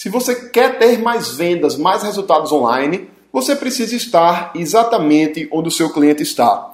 Se 0.00 0.08
você 0.08 0.34
quer 0.34 0.78
ter 0.78 0.98
mais 0.98 1.32
vendas, 1.32 1.76
mais 1.76 2.02
resultados 2.02 2.50
online, 2.52 3.10
você 3.30 3.54
precisa 3.54 3.94
estar 3.94 4.50
exatamente 4.54 5.46
onde 5.52 5.68
o 5.68 5.70
seu 5.70 5.90
cliente 5.90 6.22
está. 6.22 6.70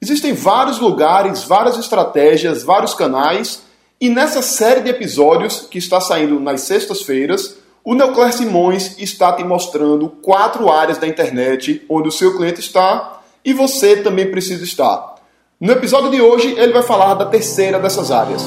Existem 0.00 0.34
vários 0.34 0.78
lugares, 0.78 1.42
várias 1.42 1.76
estratégias, 1.76 2.62
vários 2.62 2.94
canais, 2.94 3.62
e 4.00 4.08
nessa 4.08 4.40
série 4.40 4.82
de 4.82 4.88
episódios 4.88 5.66
que 5.68 5.78
está 5.78 6.00
saindo 6.00 6.38
nas 6.38 6.60
sextas-feiras, 6.60 7.56
o 7.82 7.92
Neucler 7.92 8.32
Simões 8.32 8.94
está 9.00 9.32
te 9.32 9.42
mostrando 9.42 10.08
quatro 10.08 10.70
áreas 10.70 10.96
da 10.96 11.08
internet 11.08 11.84
onde 11.88 12.06
o 12.06 12.12
seu 12.12 12.36
cliente 12.36 12.60
está 12.60 13.20
e 13.44 13.52
você 13.52 13.96
também 13.96 14.30
precisa 14.30 14.62
estar. 14.62 15.16
No 15.60 15.72
episódio 15.72 16.08
de 16.08 16.22
hoje, 16.22 16.54
ele 16.56 16.72
vai 16.72 16.84
falar 16.84 17.14
da 17.14 17.26
terceira 17.26 17.80
dessas 17.80 18.12
áreas. 18.12 18.44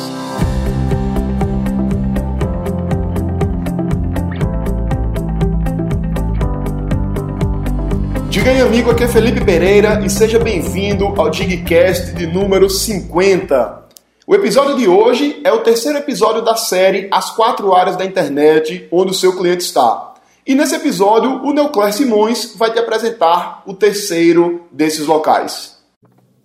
Diga 8.44 8.56
aí, 8.56 8.62
amigo, 8.62 8.92
aqui 8.92 9.06
é 9.06 9.08
Felipe 9.08 9.40
Pereira 9.40 10.02
e 10.04 10.10
seja 10.10 10.38
bem-vindo 10.38 11.06
ao 11.06 11.30
Digcast 11.30 12.12
de 12.12 12.28
número 12.28 12.70
50. 12.70 13.86
O 14.28 14.36
episódio 14.36 14.76
de 14.76 14.86
hoje 14.86 15.40
é 15.46 15.54
o 15.54 15.62
terceiro 15.62 15.98
episódio 16.00 16.42
da 16.42 16.58
série 16.58 17.08
As 17.10 17.32
Quatro 17.34 17.74
Áreas 17.74 17.96
da 17.96 18.04
Internet 18.04 18.86
onde 18.92 19.12
o 19.12 19.14
seu 19.14 19.38
cliente 19.38 19.64
está. 19.64 20.16
E 20.46 20.56
nesse 20.56 20.76
episódio, 20.76 21.42
o 21.42 21.54
Neucler 21.54 21.94
Simões 21.94 22.54
vai 22.58 22.70
te 22.70 22.80
apresentar 22.80 23.64
o 23.66 23.74
terceiro 23.74 24.64
desses 24.70 25.08
locais. 25.08 25.78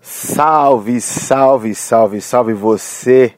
Salve, 0.01 1.01
salve, 1.01 1.75
salve, 1.75 2.21
salve 2.21 2.53
você 2.53 3.35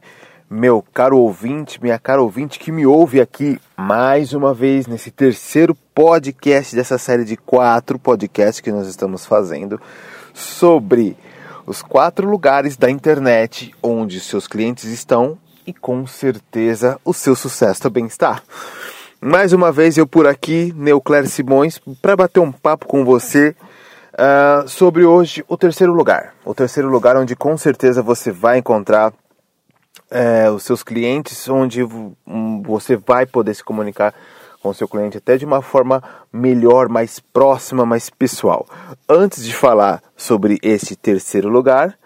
meu 0.50 0.84
caro 0.92 1.16
ouvinte, 1.16 1.80
minha 1.80 1.96
cara 1.96 2.20
ouvinte 2.20 2.58
que 2.58 2.72
me 2.72 2.84
ouve 2.84 3.20
aqui 3.20 3.58
mais 3.78 4.34
uma 4.34 4.52
vez 4.52 4.88
nesse 4.88 5.10
terceiro 5.10 5.76
podcast 6.02 6.74
dessa 6.74 6.96
série 6.96 7.26
de 7.26 7.36
quatro 7.36 7.98
podcasts 7.98 8.58
que 8.58 8.72
nós 8.72 8.88
estamos 8.88 9.26
fazendo 9.26 9.78
sobre 10.32 11.14
os 11.66 11.82
quatro 11.82 12.26
lugares 12.26 12.74
da 12.74 12.90
internet 12.90 13.70
onde 13.82 14.18
seus 14.18 14.48
clientes 14.48 14.84
estão 14.84 15.36
e 15.66 15.74
com 15.74 16.06
certeza 16.06 16.98
o 17.04 17.12
seu 17.12 17.36
sucesso 17.36 17.82
também 17.82 18.06
está. 18.06 18.40
Mais 19.20 19.52
uma 19.52 19.70
vez 19.70 19.98
eu 19.98 20.06
por 20.06 20.26
aqui, 20.26 20.72
Neucler 20.74 21.28
Simões, 21.28 21.78
para 22.00 22.16
bater 22.16 22.40
um 22.40 22.50
papo 22.50 22.86
com 22.86 23.04
você 23.04 23.54
uh, 24.14 24.66
sobre 24.66 25.04
hoje 25.04 25.44
o 25.46 25.58
terceiro 25.58 25.92
lugar. 25.92 26.32
O 26.46 26.54
terceiro 26.54 26.88
lugar 26.88 27.14
onde 27.14 27.36
com 27.36 27.58
certeza 27.58 28.02
você 28.02 28.32
vai 28.32 28.56
encontrar 28.56 29.12
é, 30.10 30.50
os 30.50 30.62
seus 30.62 30.82
clientes, 30.82 31.46
onde 31.46 31.82
você 32.64 32.96
vai 32.96 33.26
poder 33.26 33.52
se 33.52 33.62
comunicar 33.62 34.14
com 34.62 34.72
seu 34.72 34.86
cliente 34.86 35.18
até 35.18 35.36
de 35.36 35.44
uma 35.44 35.62
forma 35.62 36.02
melhor, 36.32 36.88
mais 36.88 37.18
próxima, 37.18 37.86
mais 37.86 38.10
pessoal. 38.10 38.66
Antes 39.08 39.44
de 39.44 39.54
falar 39.54 40.02
sobre 40.16 40.58
esse 40.62 40.96
terceiro 40.96 41.48
lugar, 41.48 41.98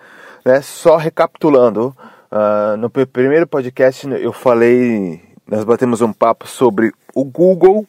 né, 0.45 0.61
só 0.63 0.97
recapitulando, 0.97 1.95
uh, 2.31 2.77
no 2.77 2.89
primeiro 2.89 3.47
podcast 3.47 4.09
eu 4.09 4.33
falei, 4.33 5.21
nós 5.47 5.65
batemos 5.65 6.01
um 6.01 6.13
papo 6.13 6.47
sobre 6.47 6.93
o 7.15 7.25
Google, 7.25 7.87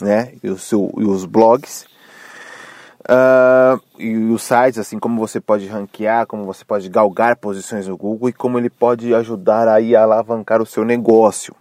né, 0.00 0.32
e, 0.42 0.48
o 0.48 0.58
seu, 0.58 0.92
e 0.98 1.04
os 1.04 1.24
blogs, 1.24 1.86
Uh, 3.02 3.82
e 3.98 4.16
os 4.16 4.44
sites, 4.44 4.78
assim 4.78 4.96
como 4.96 5.18
você 5.18 5.40
pode 5.40 5.66
ranquear, 5.66 6.24
como 6.24 6.44
você 6.44 6.64
pode 6.64 6.88
galgar 6.88 7.34
posições 7.36 7.88
no 7.88 7.96
Google 7.96 8.28
e 8.28 8.32
como 8.32 8.58
ele 8.58 8.70
pode 8.70 9.12
ajudar 9.12 9.66
aí 9.66 9.96
a 9.96 10.04
alavancar 10.04 10.62
o 10.62 10.66
seu 10.66 10.84
negócio. 10.84 11.52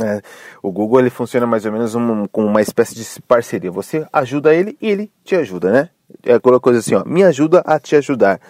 Né? 0.00 0.20
O 0.62 0.72
Google 0.72 1.00
ele 1.00 1.10
funciona 1.10 1.46
mais 1.46 1.64
ou 1.64 1.72
menos 1.72 1.94
um, 1.94 2.26
com 2.26 2.44
uma 2.44 2.60
espécie 2.60 2.94
de 2.94 3.22
parceria. 3.22 3.70
Você 3.70 4.06
ajuda 4.12 4.54
ele 4.54 4.76
e 4.80 4.90
ele 4.90 5.12
te 5.24 5.34
ajuda, 5.34 5.70
né? 5.70 5.88
É 6.22 6.34
aquela 6.34 6.60
coisa 6.60 6.80
assim, 6.80 6.94
ó, 6.94 7.04
me 7.04 7.22
ajuda 7.22 7.60
a 7.60 7.78
te 7.78 7.96
ajudar. 7.96 8.40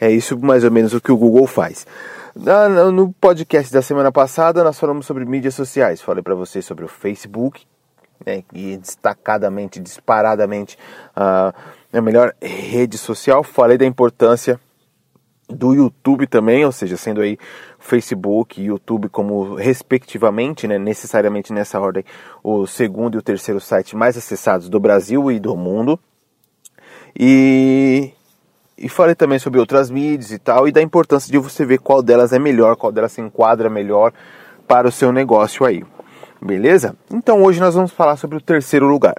É 0.00 0.10
isso 0.10 0.38
mais 0.38 0.64
ou 0.64 0.70
menos 0.70 0.92
o 0.92 1.00
que 1.00 1.12
o 1.12 1.16
Google 1.16 1.46
faz. 1.46 1.86
No 2.92 3.12
podcast 3.12 3.72
da 3.72 3.80
semana 3.80 4.10
passada 4.10 4.64
nós 4.64 4.78
falamos 4.78 5.06
sobre 5.06 5.24
mídias 5.24 5.54
sociais. 5.54 6.02
Falei 6.02 6.22
para 6.22 6.34
vocês 6.34 6.64
sobre 6.64 6.84
o 6.84 6.88
Facebook, 6.88 7.64
né, 8.24 8.42
e 8.52 8.76
destacadamente, 8.76 9.78
disparadamente 9.78 10.76
uh, 11.16 11.54
a 11.92 12.00
melhor 12.00 12.34
rede 12.42 12.98
social. 12.98 13.44
Falei 13.44 13.78
da 13.78 13.86
importância 13.86 14.58
do 15.48 15.74
YouTube 15.74 16.26
também, 16.26 16.64
ou 16.64 16.72
seja, 16.72 16.96
sendo 16.96 17.20
aí 17.20 17.38
Facebook 17.84 18.58
e 18.58 18.64
YouTube 18.64 19.10
como 19.10 19.54
respectivamente, 19.56 20.66
né, 20.66 20.78
necessariamente 20.78 21.52
nessa 21.52 21.78
ordem, 21.78 22.02
o 22.42 22.66
segundo 22.66 23.14
e 23.14 23.18
o 23.18 23.22
terceiro 23.22 23.60
site 23.60 23.94
mais 23.94 24.16
acessados 24.16 24.70
do 24.70 24.80
Brasil 24.80 25.30
e 25.30 25.38
do 25.38 25.54
mundo. 25.54 26.00
E, 27.14 28.10
e 28.78 28.88
falei 28.88 29.14
também 29.14 29.38
sobre 29.38 29.60
outras 29.60 29.90
mídias 29.90 30.30
e 30.30 30.38
tal, 30.38 30.66
e 30.66 30.72
da 30.72 30.80
importância 30.80 31.30
de 31.30 31.36
você 31.36 31.66
ver 31.66 31.78
qual 31.78 32.02
delas 32.02 32.32
é 32.32 32.38
melhor, 32.38 32.74
qual 32.74 32.90
delas 32.90 33.12
se 33.12 33.20
enquadra 33.20 33.68
melhor 33.68 34.14
para 34.66 34.88
o 34.88 34.92
seu 34.92 35.12
negócio 35.12 35.66
aí. 35.66 35.84
Beleza? 36.40 36.96
Então 37.12 37.42
hoje 37.42 37.60
nós 37.60 37.74
vamos 37.74 37.92
falar 37.92 38.16
sobre 38.16 38.38
o 38.38 38.40
terceiro 38.40 38.86
lugar. 38.86 39.14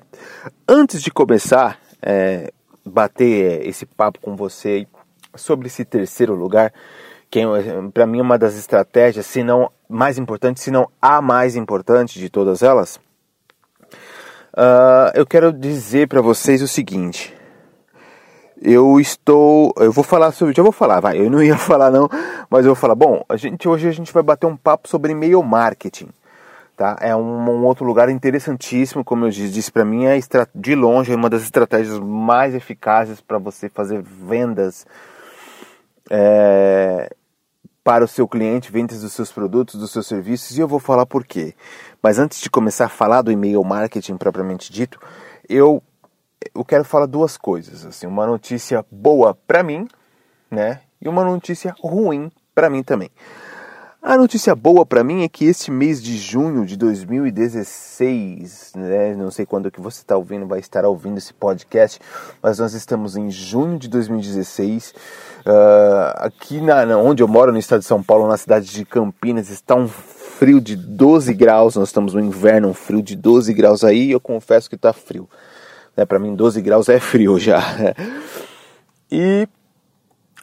Antes 0.67 1.03
de 1.03 1.11
começar 1.11 1.79
é, 2.01 2.51
bater 2.83 3.61
é, 3.61 3.67
esse 3.67 3.85
papo 3.85 4.19
com 4.19 4.35
você 4.35 4.87
sobre 5.35 5.67
esse 5.67 5.85
terceiro 5.85 6.33
lugar, 6.33 6.73
que 7.35 7.41
para 7.94 8.06
mim 8.06 8.22
uma 8.22 8.38
das 8.38 8.56
estratégias, 8.56 9.25
se 9.25 9.44
não 9.44 9.69
mais 9.90 10.18
importante, 10.18 10.62
se 10.62 10.72
não 10.72 10.90
a 11.01 11.22
mais 11.22 11.57
importante 11.57 12.18
de 12.18 12.29
todas 12.29 12.63
elas, 12.63 12.96
uh, 14.53 15.12
eu 15.13 15.25
quero 15.25 15.51
dizer 15.51 16.07
para 16.07 16.22
vocês 16.22 16.62
o 16.62 16.68
seguinte. 16.68 17.35
Eu 18.62 19.01
estou, 19.01 19.74
eu 19.78 19.91
vou 19.91 20.03
falar 20.03 20.31
sobre, 20.31 20.56
já 20.56 20.63
vou 20.63 20.72
falar, 20.72 21.01
vai. 21.01 21.19
Eu 21.19 21.29
não 21.29 21.44
ia 21.44 21.57
falar 21.59 21.91
não, 21.91 22.07
mas 22.50 22.66
eu 22.66 22.74
vou 22.74 22.75
falar. 22.75 22.95
Bom, 22.95 23.22
a 23.28 23.35
gente 23.35 23.68
hoje 23.68 23.90
a 23.90 23.91
gente 23.91 24.13
vai 24.13 24.24
bater 24.24 24.47
um 24.47 24.56
papo 24.56 24.88
sobre 24.88 25.12
e-mail 25.12 25.44
marketing. 25.44 26.07
Tá? 26.78 26.95
É 27.01 27.13
um, 27.13 27.50
um, 27.50 27.66
outro 27.66 27.85
lugar 27.85 28.07
interessantíssimo, 28.07 29.03
como 29.03 29.25
eu 29.25 29.29
disse, 29.29 29.72
para 29.72 29.84
mim 29.84 30.06
é 30.06 30.18
de 30.53 30.75
longe 30.75 31.12
é 31.12 31.16
uma 31.16 31.29
das 31.29 31.44
estratégias 31.44 32.00
mais 32.00 32.56
eficazes 32.56 33.19
para 33.19 33.38
você 33.38 33.69
fazer 33.69 34.01
vendas 34.01 34.85
é, 36.09 37.09
para 37.85 38.03
o 38.03 38.07
seu 38.07 38.28
cliente, 38.28 38.72
vendas 38.72 39.01
dos 39.01 39.13
seus 39.13 39.31
produtos, 39.31 39.79
dos 39.79 39.91
seus 39.91 40.07
serviços, 40.07 40.57
e 40.57 40.59
eu 40.59 40.68
vou 40.68 40.79
falar 40.79 41.06
por 41.06 41.23
quê. 41.23 41.53
Mas 42.01 42.18
antes 42.18 42.41
de 42.41 42.50
começar 42.50 42.85
a 42.85 42.90
falar 42.90 43.22
do 43.22 43.31
e-mail 43.31 43.63
marketing 43.63 44.18
propriamente 44.18 44.73
dito, 44.73 45.00
eu, 45.47 45.84
eu 46.56 46.66
quero 46.66 46.84
falar 46.84 47.06
duas 47.06 47.38
coisas, 47.38 47.85
assim, 47.85 48.07
uma 48.07 48.25
notícia 48.25 48.84
boa 48.90 49.38
para 49.45 49.62
mim, 49.62 49.88
né, 50.50 50.81
e 51.00 51.07
uma 51.07 51.24
notícia 51.24 51.75
ruim 51.79 52.31
para 52.56 52.72
mim 52.72 52.81
também. 52.81 53.12
A 54.07 54.16
notícia 54.17 54.53
boa 54.53 54.85
para 54.85 55.03
mim 55.03 55.23
é 55.23 55.27
que 55.27 55.45
este 55.45 55.71
mês 55.71 55.99
de 55.99 56.16
junho 56.16 56.63
de 56.63 56.77
2016, 56.77 58.73
né, 58.75 59.16
não 59.16 59.31
sei 59.31 59.47
quando 59.47 59.71
que 59.71 59.81
você 59.81 60.01
está 60.01 60.16
ouvindo, 60.16 60.45
vai 60.45 60.59
estar 60.59 60.85
ouvindo 60.85 61.17
esse 61.17 61.33
podcast, 61.33 61.99
mas 62.39 62.59
nós 62.59 62.75
estamos 62.75 63.17
em 63.17 63.31
junho 63.31 63.79
de 63.79 63.88
2016. 63.88 64.91
Uh, 64.91 64.94
ah, 65.47 66.13
aqui 66.19 66.61
na, 66.61 66.83
onde 66.99 67.23
eu 67.23 67.27
moro, 67.27 67.51
no 67.51 67.57
estado 67.57 67.79
de 67.79 67.88
São 67.88 68.03
Paulo, 68.03 68.27
na 68.27 68.38
cidade 68.38 68.67
de 68.67 68.85
Campinas, 68.85 69.49
está 69.49 69.73
um 69.73 69.88
frio 69.88 70.61
de 70.61 70.75
12 70.75 71.33
graus. 71.33 71.75
Nós 71.75 71.89
estamos 71.89 72.13
no 72.13 72.19
inverno, 72.19 72.67
um 72.67 72.75
frio 72.75 73.01
de 73.01 73.15
12 73.15 73.55
graus 73.55 73.83
aí, 73.83 74.09
e 74.09 74.11
eu 74.11 74.19
confesso 74.19 74.69
que 74.69 74.75
está 74.75 74.94
frio. 74.94 75.27
Né, 75.97 76.05
para 76.05 76.19
mim, 76.19 76.35
12 76.35 76.61
graus 76.61 76.89
é 76.89 76.99
frio 76.99 77.39
já. 77.39 77.59
E 79.11 79.47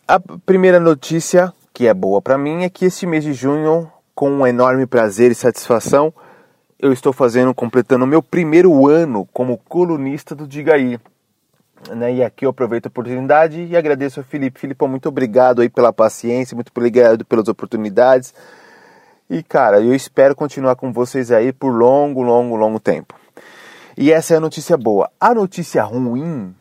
a 0.06 0.20
primeira 0.20 0.78
notícia 0.78 1.52
que 1.72 1.86
é 1.86 1.94
boa 1.94 2.20
para 2.20 2.36
mim 2.36 2.64
é 2.64 2.68
que 2.68 2.84
este 2.84 3.06
mês 3.06 3.24
de 3.24 3.32
junho, 3.32 3.90
com 4.14 4.30
um 4.30 4.46
enorme 4.46 4.86
prazer 4.86 5.30
e 5.30 5.34
satisfação, 5.34 6.12
eu 6.78 6.92
estou 6.92 7.12
fazendo, 7.12 7.54
completando 7.54 8.04
o 8.04 8.08
meu 8.08 8.22
primeiro 8.22 8.88
ano 8.88 9.26
como 9.32 9.56
colunista 9.56 10.34
do 10.34 10.46
Digaí. 10.46 10.98
Né? 11.90 12.14
E 12.14 12.24
aqui 12.24 12.44
eu 12.44 12.50
aproveito 12.50 12.86
a 12.86 12.88
oportunidade 12.88 13.62
e 13.64 13.76
agradeço 13.76 14.20
ao 14.20 14.24
Felipe. 14.24 14.60
Felipe, 14.60 14.86
muito 14.86 15.08
obrigado 15.08 15.62
aí 15.62 15.68
pela 15.68 15.92
paciência, 15.92 16.54
muito 16.54 16.70
obrigado 16.70 17.24
pelas 17.24 17.48
oportunidades. 17.48 18.34
E 19.30 19.42
cara, 19.42 19.80
eu 19.80 19.94
espero 19.94 20.34
continuar 20.34 20.76
com 20.76 20.92
vocês 20.92 21.30
aí 21.30 21.52
por 21.52 21.70
longo, 21.70 22.22
longo, 22.22 22.54
longo 22.54 22.78
tempo. 22.78 23.14
E 23.96 24.12
essa 24.12 24.34
é 24.34 24.36
a 24.36 24.40
notícia 24.40 24.76
boa. 24.76 25.10
A 25.20 25.34
notícia 25.34 25.82
ruim 25.82 26.54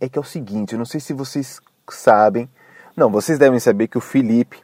é 0.00 0.08
que 0.08 0.18
é 0.18 0.20
o 0.20 0.24
seguinte, 0.24 0.72
eu 0.72 0.78
não 0.78 0.84
sei 0.84 1.00
se 1.00 1.12
vocês 1.12 1.60
sabem, 1.90 2.48
não, 2.98 3.10
vocês 3.10 3.38
devem 3.38 3.60
saber 3.60 3.88
que 3.88 3.96
o 3.96 4.00
Felipe, 4.00 4.58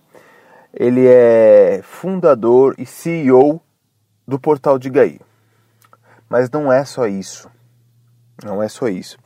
ele 0.73 1.07
é 1.07 1.81
fundador 1.85 2.75
e 2.77 2.85
CEO 2.85 3.63
do 4.27 4.39
portal 4.39 4.79
de 4.79 4.91
Gaí. 4.91 5.21
Mas 6.29 6.51
não 6.51 6.73
é 6.73 6.85
só 6.85 7.07
isso. 7.07 7.49
Não 8.45 8.63
é 8.63 8.69
só 8.69 8.89
isso. 8.89 9.17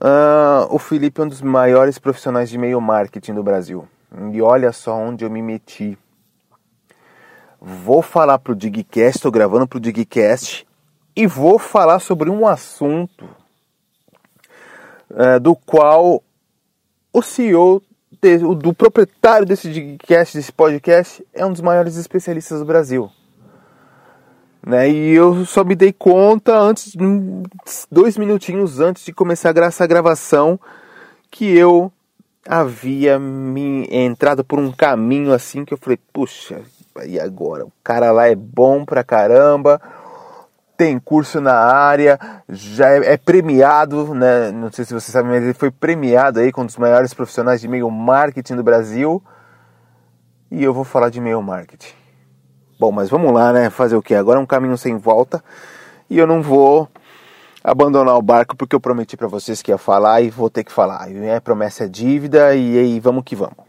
Uh, 0.00 0.66
o 0.70 0.78
Felipe 0.78 1.20
é 1.20 1.24
um 1.24 1.28
dos 1.28 1.42
maiores 1.42 1.98
profissionais 1.98 2.48
de 2.48 2.56
e-mail 2.56 2.80
marketing 2.80 3.34
do 3.34 3.42
Brasil. 3.42 3.86
E 4.32 4.40
olha 4.40 4.72
só 4.72 4.96
onde 4.96 5.24
eu 5.24 5.30
me 5.30 5.42
meti. 5.42 5.98
vou 7.60 8.00
falar 8.00 8.38
pro 8.38 8.54
Digcast, 8.54 9.18
estou 9.18 9.30
gravando 9.30 9.66
pro 9.66 9.80
Digcast 9.80 10.66
e 11.14 11.26
vou 11.26 11.58
falar 11.58 11.98
sobre 11.98 12.30
um 12.30 12.46
assunto 12.46 13.28
é, 15.14 15.38
do 15.38 15.54
qual 15.54 16.22
o 17.12 17.22
CEO 17.22 17.82
de, 18.26 18.44
o, 18.44 18.54
do 18.54 18.74
proprietário 18.74 19.46
desse 19.46 19.70
Digcast, 19.70 20.36
desse 20.36 20.52
podcast, 20.52 21.24
é 21.32 21.44
um 21.44 21.52
dos 21.52 21.60
maiores 21.60 21.96
especialistas 21.96 22.58
do 22.58 22.64
Brasil. 22.64 23.10
Né? 24.66 24.90
E 24.90 25.14
eu 25.14 25.44
só 25.44 25.62
me 25.62 25.76
dei 25.76 25.92
conta 25.92 26.58
antes, 26.58 26.96
dois 27.90 28.18
minutinhos 28.18 28.80
antes 28.80 29.04
de 29.04 29.12
começar 29.12 29.56
essa 29.58 29.86
gravação, 29.86 30.58
que 31.30 31.56
eu 31.56 31.92
havia 32.48 33.18
me 33.18 33.86
entrado 33.90 34.44
por 34.44 34.58
um 34.58 34.72
caminho 34.72 35.32
assim 35.32 35.64
que 35.64 35.72
eu 35.72 35.78
falei, 35.78 35.98
puxa, 36.12 36.62
e 37.04 37.18
agora? 37.20 37.64
O 37.64 37.72
cara 37.84 38.10
lá 38.10 38.28
é 38.28 38.34
bom 38.34 38.84
pra 38.84 39.04
caramba, 39.04 39.80
tem 40.76 40.98
curso 40.98 41.40
na 41.40 41.54
área, 41.54 42.18
já 42.48 42.90
é, 42.90 43.14
é, 43.14 43.16
premiado, 43.16 44.14
né? 44.14 44.50
Não 44.52 44.70
sei 44.70 44.84
se 44.84 44.92
você 44.92 45.10
sabe, 45.10 45.28
mas 45.28 45.42
ele 45.42 45.54
foi 45.54 45.70
premiado 45.70 46.40
aí 46.40 46.52
com 46.52 46.62
um 46.62 46.66
dos 46.66 46.76
maiores 46.76 47.14
profissionais 47.14 47.60
de 47.60 47.66
e-mail 47.66 47.90
marketing 47.90 48.56
do 48.56 48.62
Brasil. 48.62 49.22
E 50.50 50.62
eu 50.62 50.72
vou 50.72 50.84
falar 50.84 51.10
de 51.10 51.18
e-mail 51.18 51.42
marketing. 51.42 51.94
Bom, 52.78 52.92
mas 52.92 53.08
vamos 53.08 53.32
lá, 53.32 53.52
né? 53.52 53.70
Fazer 53.70 53.96
o 53.96 54.02
que? 54.02 54.14
Agora 54.14 54.38
é 54.38 54.42
um 54.42 54.46
caminho 54.46 54.76
sem 54.76 54.96
volta 54.98 55.42
e 56.10 56.18
eu 56.18 56.26
não 56.26 56.42
vou 56.42 56.88
abandonar 57.64 58.16
o 58.16 58.22
barco 58.22 58.56
porque 58.56 58.76
eu 58.76 58.80
prometi 58.80 59.16
para 59.16 59.26
vocês 59.26 59.60
que 59.60 59.72
ia 59.72 59.78
falar 59.78 60.20
e 60.20 60.30
vou 60.30 60.48
ter 60.48 60.62
que 60.62 60.72
falar. 60.72 61.10
É 61.10 61.40
promessa 61.40 61.84
é 61.84 61.88
dívida 61.88 62.54
e 62.54 62.78
aí 62.78 63.00
vamos 63.00 63.24
que 63.24 63.34
vamos. 63.34 63.66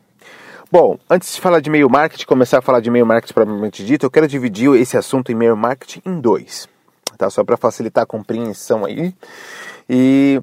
Bom, 0.69 0.99
antes 1.09 1.33
de 1.33 1.39
falar 1.39 1.61
de 1.61 1.69
e-mail 1.69 1.89
marketing, 1.89 2.25
começar 2.25 2.59
a 2.59 2.61
falar 2.61 2.81
de 2.81 2.89
e-mail 2.89 3.05
marketing 3.05 3.33
propriamente 3.33 3.85
dito, 3.85 4.05
eu 4.05 4.11
quero 4.11 4.27
dividir 4.27 4.69
esse 4.75 4.97
assunto 4.97 5.31
e-mail 5.31 5.55
marketing 5.55 6.01
em 6.05 6.19
dois, 6.19 6.67
tá? 7.17 7.29
Só 7.29 7.43
para 7.43 7.57
facilitar 7.57 8.03
a 8.03 8.07
compreensão 8.07 8.85
aí 8.85 9.13
e, 9.89 10.41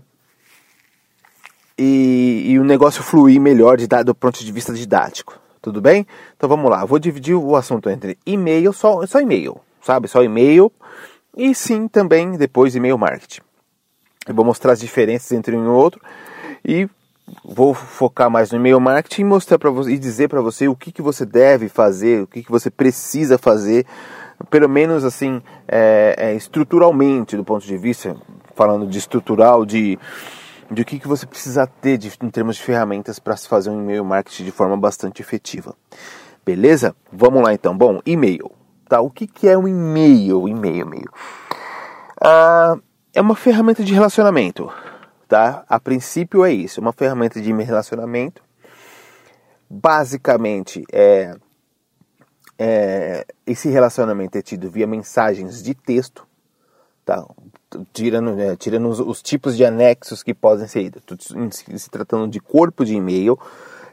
e, 1.78 2.44
e 2.48 2.58
o 2.58 2.64
negócio 2.64 3.02
fluir 3.02 3.40
melhor 3.40 3.76
de, 3.76 3.86
do 3.86 4.14
ponto 4.14 4.44
de 4.44 4.52
vista 4.52 4.72
didático. 4.72 5.38
Tudo 5.62 5.80
bem? 5.80 6.06
Então 6.36 6.48
vamos 6.48 6.70
lá. 6.70 6.84
Vou 6.84 6.98
dividir 6.98 7.34
o 7.34 7.56
assunto 7.56 7.88
entre 7.88 8.18
e-mail, 8.26 8.72
só, 8.72 9.06
só 9.06 9.20
e-mail, 9.20 9.56
sabe? 9.80 10.08
Só 10.08 10.22
e-mail 10.22 10.70
e 11.36 11.54
sim 11.54 11.88
também 11.88 12.36
depois 12.36 12.74
e-mail 12.74 12.98
marketing. 12.98 13.40
Eu 14.26 14.34
vou 14.34 14.44
mostrar 14.44 14.72
as 14.72 14.80
diferenças 14.80 15.32
entre 15.32 15.56
um 15.56 15.64
e 15.64 15.68
outro 15.68 16.00
e 16.64 16.88
vou 17.44 17.74
focar 17.74 18.30
mais 18.30 18.50
no 18.50 18.58
e-mail 18.58 18.80
marketing 18.80 19.22
e 19.22 19.24
mostrar 19.24 19.58
para 19.58 19.70
você 19.70 19.92
e 19.92 19.98
dizer 19.98 20.28
para 20.28 20.40
você 20.40 20.68
o 20.68 20.76
que, 20.76 20.92
que 20.92 21.02
você 21.02 21.24
deve 21.24 21.68
fazer, 21.68 22.22
o 22.22 22.26
que, 22.26 22.42
que 22.42 22.50
você 22.50 22.70
precisa 22.70 23.38
fazer, 23.38 23.86
pelo 24.50 24.68
menos 24.68 25.04
assim 25.04 25.42
é, 25.66 26.14
é, 26.18 26.34
estruturalmente 26.34 27.36
do 27.36 27.44
ponto 27.44 27.66
de 27.66 27.76
vista, 27.76 28.16
falando 28.54 28.86
de 28.86 28.98
estrutural, 28.98 29.64
de 29.64 29.98
de 30.70 30.82
o 30.82 30.84
que, 30.84 30.98
que 30.98 31.08
você 31.08 31.26
precisa 31.26 31.66
ter 31.66 31.98
de, 31.98 32.12
em 32.22 32.30
termos 32.30 32.56
de 32.56 32.62
ferramentas 32.62 33.18
para 33.18 33.36
se 33.36 33.48
fazer 33.48 33.70
um 33.70 33.80
e-mail 33.80 34.04
marketing 34.04 34.44
de 34.44 34.50
forma 34.50 34.76
bastante 34.76 35.20
efetiva. 35.20 35.74
Beleza? 36.44 36.94
Vamos 37.12 37.42
lá 37.42 37.52
então. 37.52 37.76
Bom, 37.76 38.00
e-mail. 38.04 38.50
Tá? 38.88 39.00
O 39.00 39.10
que, 39.10 39.26
que 39.26 39.48
é 39.48 39.56
um 39.56 39.66
e-mail? 39.66 40.48
E-mail, 40.48 40.86
e-mail. 40.86 41.10
Ah, 42.20 42.76
é 43.14 43.20
uma 43.20 43.34
ferramenta 43.34 43.82
de 43.82 43.94
relacionamento. 43.94 44.70
Tá? 45.28 45.64
A 45.68 45.80
princípio 45.80 46.44
é 46.44 46.52
isso, 46.52 46.80
uma 46.80 46.92
ferramenta 46.92 47.40
de 47.40 47.52
relacionamento. 47.52 48.42
Basicamente 49.68 50.84
é, 50.92 51.34
é 52.58 53.26
esse 53.46 53.68
relacionamento 53.68 54.36
é 54.36 54.42
tido 54.42 54.70
via 54.70 54.86
mensagens 54.86 55.62
de 55.62 55.74
texto, 55.74 56.26
tá? 57.04 57.26
tirando, 57.92 58.34
né, 58.34 58.56
tirando 58.56 58.88
os, 58.88 59.00
os, 59.00 59.22
tipos 59.22 59.56
de 59.56 59.64
anexos 59.64 60.22
que 60.22 60.32
podem 60.32 60.66
ser, 60.66 60.92
se 61.50 61.90
tratando 61.90 62.28
de 62.28 62.40
corpo 62.40 62.84
de 62.84 62.94
e-mail, 62.94 63.38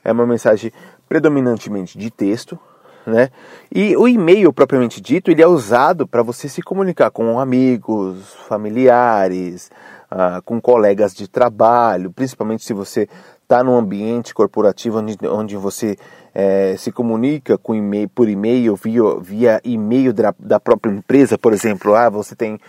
é 0.04 0.12
uma 0.12 0.26
mensagem 0.26 0.72
predominantemente 1.08 1.98
de 1.98 2.10
texto, 2.10 2.60
né? 3.06 3.30
E 3.74 3.96
o 3.98 4.08
e-mail 4.08 4.54
propriamente 4.54 5.02
dito, 5.02 5.32
ele 5.32 5.42
é 5.42 5.48
usado 5.48 6.08
para 6.08 6.22
você 6.22 6.48
se 6.48 6.62
comunicar 6.62 7.10
com 7.10 7.40
amigos, 7.40 8.34
familiares, 8.48 9.72
ah, 10.10 10.42
com 10.46 10.62
colegas 10.62 11.14
de 11.14 11.28
trabalho, 11.28 12.12
principalmente 12.12 12.64
se 12.64 12.74
você 12.74 13.10
está 13.42 13.64
num 13.64 13.76
ambiente 13.76 14.34
corporativo 14.34 15.00
onde, 15.00 15.18
onde 15.28 15.58
você 15.58 15.98
é, 16.34 16.76
se 16.78 16.92
comunica 16.92 17.58
com 17.58 17.76
e-mail, 17.76 18.10
por 18.10 18.30
e-mail, 18.30 18.76
via, 18.76 19.02
via 19.22 19.62
e-mail 19.64 20.14
da, 20.14 20.34
da 20.40 20.60
própria 20.60 20.92
empresa, 20.92 21.38
por 21.38 21.54
exemplo, 21.54 21.94
ah, 21.96 22.10
você 22.10 22.36
tem 22.36 22.60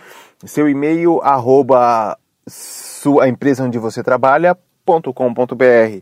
seu 0.45 0.67
e-mail 0.67 1.21
arroba 1.21 2.17
sua, 2.47 3.27
empresa 3.27 3.63
onde 3.63 3.77
você 3.77 4.03
trabalha.com.br 4.03 6.01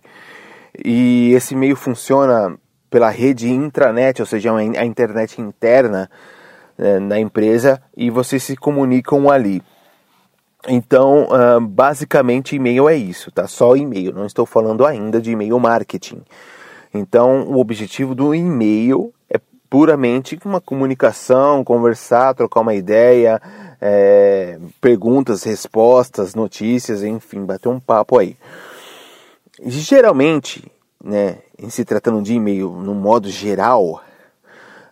e 0.84 1.34
esse 1.34 1.54
e-mail 1.54 1.76
funciona 1.76 2.58
pela 2.90 3.10
rede 3.10 3.50
intranet, 3.50 4.22
ou 4.22 4.26
seja, 4.26 4.54
a 4.56 4.86
internet 4.86 5.40
interna 5.42 6.10
né, 6.78 7.00
na 7.00 7.20
empresa 7.20 7.82
e 7.96 8.10
vocês 8.10 8.44
se 8.44 8.56
comunicam 8.56 9.30
ali. 9.30 9.62
Então, 10.68 11.28
uh, 11.30 11.60
basicamente, 11.60 12.56
e-mail 12.56 12.88
é 12.88 12.96
isso, 12.96 13.32
tá? 13.32 13.48
Só 13.48 13.76
e-mail. 13.76 14.14
Não 14.14 14.26
estou 14.26 14.46
falando 14.46 14.86
ainda 14.86 15.20
de 15.20 15.32
e-mail 15.32 15.60
marketing. 15.60 16.22
Então, 16.94 17.44
o 17.44 17.60
objetivo 17.60 18.14
do 18.14 18.36
e-mail 18.36 19.14
é 19.30 19.40
puramente 19.70 20.38
uma 20.44 20.60
comunicação, 20.60 21.64
conversar, 21.64 22.34
trocar 22.36 22.62
uma 22.62 22.74
ideia, 22.74 23.42
é, 23.80 24.60
perguntas, 24.80 25.44
respostas, 25.44 26.36
notícias, 26.36 27.04
enfim, 27.04 27.46
bater 27.46 27.70
um 27.70 27.80
papo 27.80 28.18
aí. 28.18 28.36
Geralmente, 29.64 30.70
né, 31.04 31.38
em 31.58 31.70
se 31.70 31.86
tratando 31.86 32.22
de 32.22 32.34
e-mail 32.34 32.72
no 32.72 32.94
modo 32.94 33.30
geral, 33.30 34.02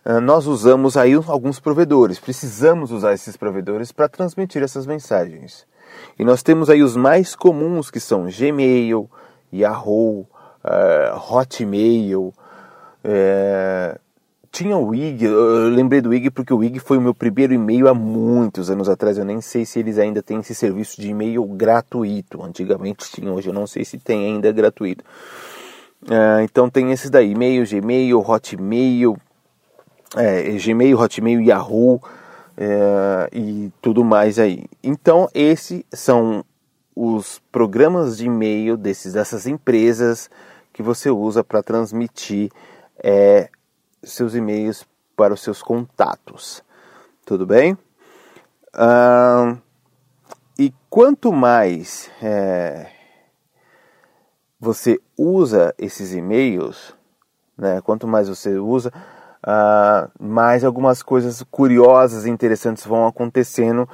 ah, 0.04 0.20
nós 0.20 0.46
usamos 0.46 0.96
aí 0.96 1.12
alguns 1.26 1.60
provedores, 1.60 2.18
precisamos 2.18 2.90
usar 2.90 3.12
esses 3.12 3.36
provedores 3.36 3.92
para 3.92 4.08
transmitir 4.08 4.62
essas 4.62 4.86
mensagens. 4.86 5.66
E 6.18 6.24
nós 6.24 6.42
temos 6.42 6.70
aí 6.70 6.82
os 6.82 6.96
mais 6.96 7.34
comuns 7.34 7.90
que 7.90 8.00
são 8.00 8.26
Gmail, 8.26 9.10
Yahoo, 9.52 10.26
uh, 10.64 11.34
Hotmail, 11.34 12.32
uh, 13.04 14.00
tinha 14.52 14.76
o 14.76 14.94
IG, 14.94 15.24
eu 15.24 15.68
lembrei 15.68 16.00
do 16.00 16.12
IG 16.12 16.30
porque 16.30 16.52
o 16.52 16.62
IG 16.62 16.80
foi 16.80 16.98
o 16.98 17.00
meu 17.00 17.14
primeiro 17.14 17.54
e-mail 17.54 17.88
há 17.88 17.94
muitos 17.94 18.68
anos 18.68 18.88
atrás. 18.88 19.16
Eu 19.16 19.24
nem 19.24 19.40
sei 19.40 19.64
se 19.64 19.78
eles 19.78 19.96
ainda 19.98 20.22
têm 20.22 20.40
esse 20.40 20.54
serviço 20.54 21.00
de 21.00 21.08
e-mail 21.08 21.44
gratuito. 21.44 22.42
Antigamente 22.42 23.10
tinha, 23.12 23.32
hoje 23.32 23.48
eu 23.48 23.54
não 23.54 23.66
sei 23.66 23.84
se 23.84 23.98
tem 23.98 24.26
ainda 24.26 24.50
gratuito. 24.50 25.04
Uh, 26.02 26.42
então 26.42 26.68
tem 26.68 26.90
esses 26.90 27.10
daí: 27.10 27.30
e-mail, 27.30 27.64
Gmail, 27.64 28.18
Hotmail, 28.18 29.16
é, 30.16 30.50
Gmail, 30.58 30.98
Hotmail, 30.98 31.40
Yahoo 31.40 32.00
é, 32.56 33.28
e 33.32 33.72
tudo 33.80 34.04
mais 34.04 34.38
aí. 34.38 34.64
Então 34.82 35.28
esses 35.32 35.84
são 35.92 36.44
os 36.94 37.38
programas 37.50 38.18
de 38.18 38.26
e-mail 38.26 38.76
desses, 38.76 39.12
dessas 39.12 39.46
empresas 39.46 40.30
que 40.72 40.82
você 40.82 41.10
usa 41.10 41.42
para 41.42 41.62
transmitir 41.62 42.50
é, 43.02 43.48
seus 44.02 44.34
e-mails 44.34 44.86
para 45.16 45.34
os 45.34 45.42
seus 45.42 45.62
contatos. 45.62 46.62
Tudo 47.24 47.46
bem? 47.46 47.76
Ah, 48.72 49.56
e 50.58 50.72
quanto 50.88 51.32
mais 51.32 52.10
é, 52.22 52.90
você 54.58 55.00
usa 55.16 55.74
esses 55.78 56.12
e-mails, 56.12 56.94
né, 57.56 57.80
quanto 57.80 58.06
mais 58.06 58.28
você 58.28 58.58
usa, 58.58 58.92
ah, 59.42 60.08
mais 60.18 60.64
algumas 60.64 61.02
coisas 61.02 61.42
curiosas 61.50 62.26
e 62.26 62.30
interessantes 62.30 62.84
vão 62.84 63.06
acontecendo 63.06 63.88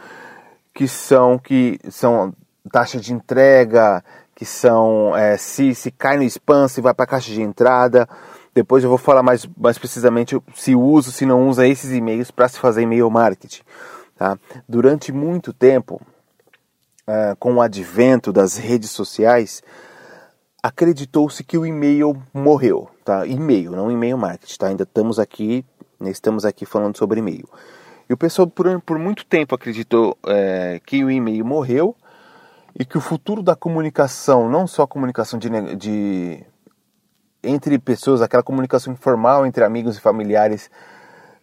que 0.75 0.89
são 0.89 1.39
que 1.39 1.79
são 1.91 2.35
taxa 2.71 2.99
de 2.99 3.13
entrega, 3.13 4.03
que 4.35 4.45
são 4.45 5.17
é, 5.17 5.37
se, 5.37 5.75
se 5.75 5.91
cai 5.91 6.17
no 6.17 6.23
spam, 6.25 6.69
se 6.69 6.81
vai 6.81 6.93
para 6.93 7.05
a 7.05 7.09
caixa 7.09 7.33
de 7.33 7.41
entrada, 7.41 8.09
depois 8.55 8.83
eu 8.83 8.89
vou 8.89 8.99
falar 8.99 9.23
mais, 9.23 9.47
mais 9.57 9.79
precisamente 9.79 10.41
se 10.55 10.75
uso, 10.75 11.13
se 11.13 11.27
não 11.27 11.49
usa 11.49 11.67
esses 11.67 11.93
e-mails 11.93 12.31
para 12.31 12.49
se 12.49 12.59
fazer 12.59 12.83
e-mail 12.83 13.11
marketing. 13.11 13.63
Tá? 14.17 14.39
Durante 14.67 15.13
muito 15.13 15.53
tempo, 15.53 16.01
uh, 17.07 17.37
com 17.39 17.57
o 17.57 17.61
advento 17.61 18.33
das 18.33 18.57
redes 18.57 18.91
sociais, 18.91 19.63
acreditou-se 20.63 21.45
que 21.45 21.59
o 21.59 21.67
e-mail 21.67 22.17
morreu. 22.33 22.89
Tá? 23.05 23.27
E-mail, 23.27 23.73
não 23.73 23.91
e-mail 23.91 24.17
marketing. 24.17 24.59
Tá? 24.59 24.67
Ainda 24.69 24.85
estamos 24.85 25.19
aqui, 25.19 25.65
né, 26.01 26.11
estamos 26.11 26.47
aqui 26.47 26.65
falando 26.65 26.97
sobre 26.97 27.21
e-mail. 27.21 27.49
E 28.09 28.13
o 28.15 28.17
pessoal 28.17 28.49
por, 28.49 28.81
por 28.81 28.99
muito 28.99 29.27
tempo 29.27 29.55
acreditou 29.55 30.17
é, 30.27 30.81
que 30.85 31.05
o 31.05 31.11
e-mail 31.11 31.45
morreu 31.45 31.95
e 32.79 32.85
que 32.85 32.99
o 32.99 33.01
futuro 33.01 33.43
da 33.43 33.57
comunicação, 33.57 34.49
não 34.49 34.67
só 34.67 34.83
a 34.83 34.87
comunicação 34.87 35.39
de, 35.39 35.49
de 35.77 36.45
entre 37.43 37.79
pessoas, 37.79 38.21
aquela 38.21 38.43
comunicação 38.43 38.93
informal 38.93 39.47
entre 39.47 39.65
amigos 39.65 39.97
e 39.97 40.01
familiares 40.01 40.71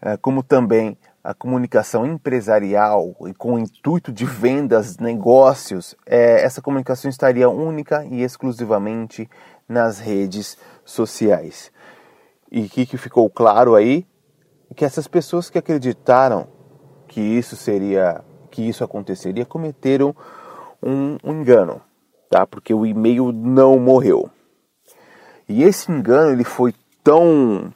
eh, 0.01 0.17
como 0.17 0.43
também 0.43 0.97
a 1.23 1.33
comunicação 1.33 2.05
empresarial 2.05 3.15
e 3.25 3.33
com 3.33 3.53
o 3.53 3.59
intuito 3.59 4.11
de 4.11 4.25
vendas, 4.25 4.97
negócios, 4.97 5.95
é, 6.05 6.43
essa 6.43 6.61
comunicação 6.61 7.09
estaria 7.09 7.49
única 7.49 8.05
e 8.05 8.21
exclusivamente 8.21 9.29
nas 9.67 9.99
redes 9.99 10.57
sociais. 10.83 11.71
E 12.51 12.65
o 12.65 12.69
que, 12.69 12.85
que 12.85 12.97
ficou 12.97 13.29
claro 13.29 13.73
aí? 13.73 14.05
Que 14.75 14.83
essas 14.83 15.07
pessoas 15.07 15.49
que 15.49 15.57
acreditaram 15.57 16.47
que 17.07 17.21
isso 17.21 17.55
seria, 17.55 18.21
que 18.51 18.67
isso 18.67 18.83
aconteceria, 18.83 19.45
cometeram 19.45 20.13
um, 20.83 21.17
um 21.23 21.41
engano, 21.41 21.81
tá? 22.29 22.45
Porque 22.45 22.73
o 22.73 22.85
e-mail 22.85 23.31
não 23.31 23.79
morreu. 23.79 24.29
E 25.47 25.63
esse 25.63 25.91
engano 25.91 26.31
ele 26.31 26.43
foi 26.43 26.73
tão 27.03 27.71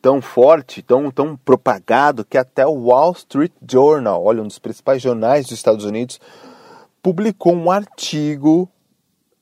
tão 0.00 0.22
forte, 0.22 0.82
tão, 0.82 1.10
tão 1.10 1.36
propagado, 1.36 2.24
que 2.24 2.38
até 2.38 2.66
o 2.66 2.86
Wall 2.86 3.12
Street 3.12 3.52
Journal, 3.68 4.22
olha, 4.24 4.42
um 4.42 4.46
dos 4.46 4.58
principais 4.58 5.02
jornais 5.02 5.46
dos 5.46 5.54
Estados 5.54 5.84
Unidos, 5.84 6.20
publicou 7.02 7.54
um 7.54 7.70
artigo, 7.70 8.68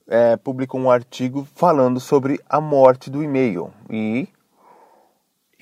é, 0.07 0.35
publicou 0.37 0.81
um 0.81 0.89
artigo 0.89 1.47
falando 1.55 1.99
sobre 1.99 2.39
a 2.49 2.59
morte 2.59 3.09
do 3.09 3.23
e-mail. 3.23 3.71
E, 3.89 4.27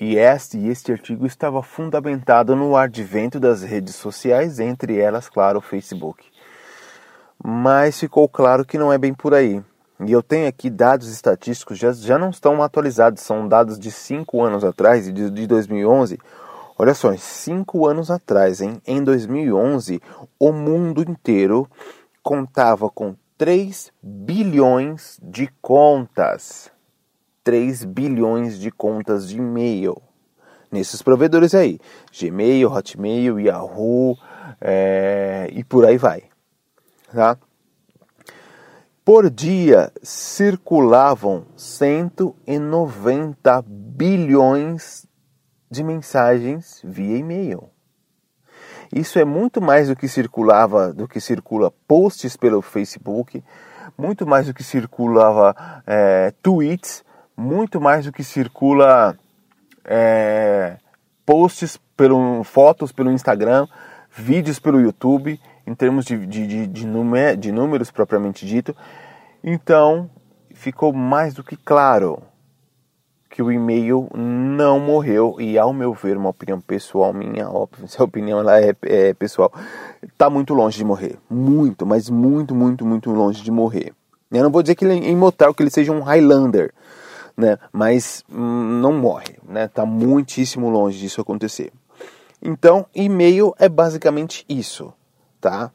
e, 0.00 0.16
este, 0.16 0.58
este 0.66 0.92
artigo 0.92 1.26
estava 1.26 1.62
fundamentado 1.62 2.56
no 2.56 2.74
advento 2.74 3.38
das 3.38 3.62
redes 3.62 3.96
sociais, 3.96 4.58
entre 4.58 4.98
elas, 4.98 5.28
claro, 5.28 5.58
o 5.58 5.62
Facebook. 5.62 6.29
Mas 7.42 7.98
ficou 7.98 8.28
claro 8.28 8.64
que 8.64 8.78
não 8.78 8.92
é 8.92 8.98
bem 8.98 9.14
por 9.14 9.34
aí. 9.34 9.62
E 10.06 10.12
eu 10.12 10.22
tenho 10.22 10.48
aqui 10.48 10.70
dados 10.70 11.08
estatísticos, 11.08 11.78
já, 11.78 11.92
já 11.92 12.18
não 12.18 12.30
estão 12.30 12.62
atualizados, 12.62 13.22
são 13.22 13.46
dados 13.46 13.78
de 13.78 13.90
5 13.90 14.42
anos 14.42 14.64
atrás, 14.64 15.12
de, 15.12 15.30
de 15.30 15.46
2011. 15.46 16.18
Olha 16.78 16.94
só, 16.94 17.14
5 17.14 17.86
anos 17.86 18.10
atrás, 18.10 18.62
hein? 18.62 18.80
em 18.86 19.04
2011, 19.04 20.00
o 20.38 20.52
mundo 20.52 21.02
inteiro 21.02 21.68
contava 22.22 22.88
com 22.88 23.14
3 23.36 23.92
bilhões 24.02 25.18
de 25.22 25.50
contas. 25.60 26.70
3 27.44 27.84
bilhões 27.84 28.58
de 28.58 28.70
contas 28.70 29.28
de 29.28 29.36
e-mail. 29.36 30.00
Nesses 30.70 31.02
provedores 31.02 31.54
aí: 31.54 31.80
Gmail, 32.18 32.70
Hotmail, 32.70 33.40
Yahoo 33.40 34.16
é, 34.60 35.50
e 35.52 35.64
por 35.64 35.84
aí 35.84 35.98
vai. 35.98 36.29
Tá? 37.12 37.36
Por 39.04 39.28
dia 39.28 39.92
circulavam 40.02 41.46
190 41.56 43.62
bilhões 43.66 45.06
de 45.70 45.82
mensagens 45.82 46.80
via 46.84 47.16
e-mail. 47.16 47.70
Isso 48.92 49.18
é 49.18 49.24
muito 49.24 49.60
mais 49.60 49.88
do 49.88 49.96
que 49.96 50.08
circulava, 50.08 50.92
do 50.92 51.08
que 51.08 51.20
circula 51.20 51.72
posts 51.86 52.36
pelo 52.36 52.60
Facebook, 52.60 53.42
muito 53.96 54.26
mais 54.26 54.46
do 54.46 54.54
que 54.54 54.62
circulava 54.62 55.54
é, 55.86 56.32
tweets, 56.42 57.04
muito 57.36 57.80
mais 57.80 58.04
do 58.04 58.12
que 58.12 58.24
circula 58.24 59.16
é, 59.84 60.76
posts 61.24 61.78
pelo 61.96 62.42
fotos 62.44 62.92
pelo 62.92 63.12
Instagram, 63.12 63.66
vídeos 64.10 64.58
pelo 64.58 64.80
YouTube 64.80 65.40
em 65.70 65.74
termos 65.76 66.04
de, 66.04 66.26
de, 66.26 66.46
de, 66.48 66.66
de, 66.66 67.36
de 67.36 67.52
números 67.52 67.92
propriamente 67.92 68.44
dito. 68.44 68.74
Então, 69.42 70.10
ficou 70.52 70.92
mais 70.92 71.32
do 71.32 71.44
que 71.44 71.56
claro 71.56 72.20
que 73.30 73.40
o 73.40 73.52
e-mail 73.52 74.08
não 74.12 74.80
morreu 74.80 75.36
e 75.38 75.56
ao 75.56 75.72
meu 75.72 75.94
ver, 75.94 76.16
uma 76.16 76.30
opinião 76.30 76.60
pessoal 76.60 77.12
minha, 77.12 77.48
óbvio, 77.48 77.86
se 77.88 78.00
a 78.00 78.04
opinião 78.04 78.40
ela 78.40 78.60
é, 78.60 78.74
é 78.82 79.14
pessoal, 79.14 79.52
está 80.02 80.28
muito 80.28 80.54
longe 80.54 80.76
de 80.76 80.84
morrer, 80.84 81.16
muito, 81.30 81.86
mas 81.86 82.10
muito, 82.10 82.52
muito, 82.52 82.84
muito 82.84 83.08
longe 83.12 83.40
de 83.40 83.52
morrer. 83.52 83.92
Eu 84.32 84.42
não 84.42 84.50
vou 84.50 84.62
dizer 84.62 84.74
que 84.74 84.84
ele 84.84 85.06
é 85.06 85.10
imortal, 85.10 85.54
que 85.54 85.62
ele 85.62 85.70
seja 85.70 85.92
um 85.92 86.00
Highlander, 86.00 86.72
né? 87.36 87.58
Mas 87.72 88.24
hum, 88.28 88.80
não 88.80 88.92
morre, 88.92 89.38
né? 89.48 89.68
Tá 89.68 89.86
muitíssimo 89.86 90.68
longe 90.68 90.98
disso 90.98 91.20
acontecer. 91.20 91.72
Então, 92.42 92.86
e-mail 92.92 93.54
é 93.56 93.68
basicamente 93.68 94.44
isso 94.48 94.92
tá? 95.40 95.70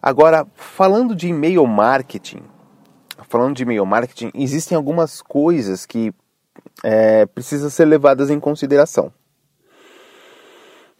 Agora, 0.00 0.46
falando 0.54 1.14
de 1.14 1.28
e-mail 1.28 1.66
marketing, 1.66 2.42
falando 3.28 3.54
de 3.54 3.62
e-mail 3.62 3.84
marketing, 3.84 4.30
existem 4.34 4.76
algumas 4.76 5.20
coisas 5.20 5.84
que 5.84 6.14
é, 6.82 7.26
precisam 7.26 7.68
ser 7.68 7.84
levadas 7.84 8.30
em 8.30 8.40
consideração. 8.40 9.12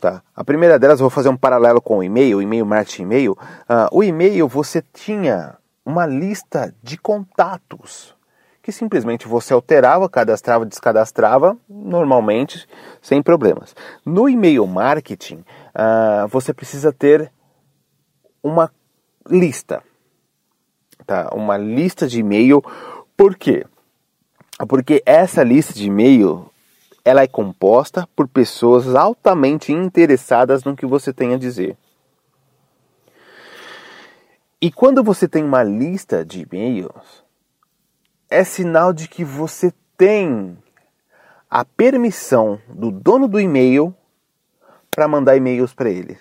Tá? 0.01 0.23
A 0.35 0.43
primeira 0.43 0.79
delas, 0.79 1.01
vou 1.01 1.11
fazer 1.11 1.29
um 1.29 1.37
paralelo 1.37 1.81
com 1.81 1.99
o 1.99 2.03
e-mail, 2.03 2.41
e-mail 2.41 2.65
marketing 2.65 3.03
e-mail. 3.03 3.33
Uh, 3.33 3.89
o 3.93 4.03
e-mail 4.03 4.49
você 4.49 4.83
tinha 4.93 5.57
uma 5.85 6.07
lista 6.07 6.75
de 6.83 6.97
contatos 6.97 8.17
que 8.63 8.73
simplesmente 8.73 9.27
você 9.27 9.53
alterava, 9.53 10.09
cadastrava, 10.09 10.65
descadastrava 10.65 11.57
normalmente, 11.69 12.67
sem 13.01 13.23
problemas. 13.23 13.75
No 14.05 14.29
e-mail 14.29 14.67
marketing, 14.67 15.45
uh, 15.75 16.29
você 16.29 16.53
precisa 16.53 16.93
ter 16.93 17.33
uma 18.43 18.71
lista, 19.29 19.83
tá? 21.07 21.31
Uma 21.33 21.57
lista 21.57 22.07
de 22.07 22.21
e-mail. 22.21 22.63
Por 23.17 23.37
quê? 23.37 23.67
Porque 24.69 25.03
essa 25.07 25.43
lista 25.43 25.73
de 25.73 25.87
e-mail 25.87 26.51
ela 27.05 27.23
é 27.23 27.27
composta 27.27 28.09
por 28.15 28.29
pessoas 28.29 28.95
altamente 28.95 29.73
interessadas 29.73 30.65
no 30.65 30.77
que 30.77 30.87
você 30.87 31.13
tem 31.13 31.35
a 31.35 31.39
dizer. 31.39 31.77
E 34.61 34.71
quando 34.71 35.03
você 35.03 35.27
tem 35.27 35.43
uma 35.43 35.63
lista 35.63 36.25
de 36.25 36.43
e-mails, 36.43 37.25
é 38.29 38.45
sinal 38.45 38.93
de 38.93 39.09
que 39.09 39.25
você 39.25 39.73
tem 39.97 40.59
a 41.49 41.65
permissão 41.65 42.61
do 42.69 42.91
dono 42.91 43.27
do 43.27 43.41
e-mail 43.41 43.95
para 44.91 45.09
mandar 45.09 45.37
e-mails 45.37 45.73
para 45.73 45.89
ele. 45.89 46.19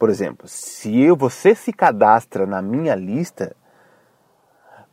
Por 0.00 0.08
exemplo, 0.08 0.48
se 0.48 0.98
eu, 0.98 1.14
você 1.14 1.54
se 1.54 1.74
cadastra 1.74 2.46
na 2.46 2.62
minha 2.62 2.94
lista, 2.94 3.54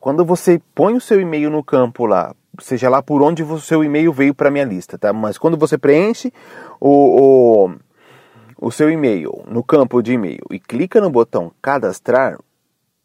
quando 0.01 0.25
você 0.25 0.61
põe 0.75 0.95
o 0.95 0.99
seu 0.99 1.21
e-mail 1.21 1.49
no 1.49 1.63
campo 1.63 2.05
lá, 2.05 2.35
seja 2.59 2.89
lá 2.89 3.01
por 3.01 3.21
onde 3.21 3.41
o 3.41 3.57
seu 3.57 3.85
e-mail 3.85 4.11
veio 4.11 4.35
para 4.35 4.51
minha 4.51 4.65
lista, 4.65 4.97
tá? 4.97 5.13
Mas 5.13 5.37
quando 5.37 5.55
você 5.55 5.77
preenche 5.77 6.33
o, 6.77 7.69
o, 7.69 7.75
o 8.59 8.69
seu 8.69 8.91
e-mail 8.91 9.45
no 9.47 9.63
campo 9.63 10.01
de 10.01 10.11
e-mail 10.11 10.43
e 10.51 10.59
clica 10.59 10.99
no 10.99 11.09
botão 11.09 11.53
cadastrar, 11.61 12.37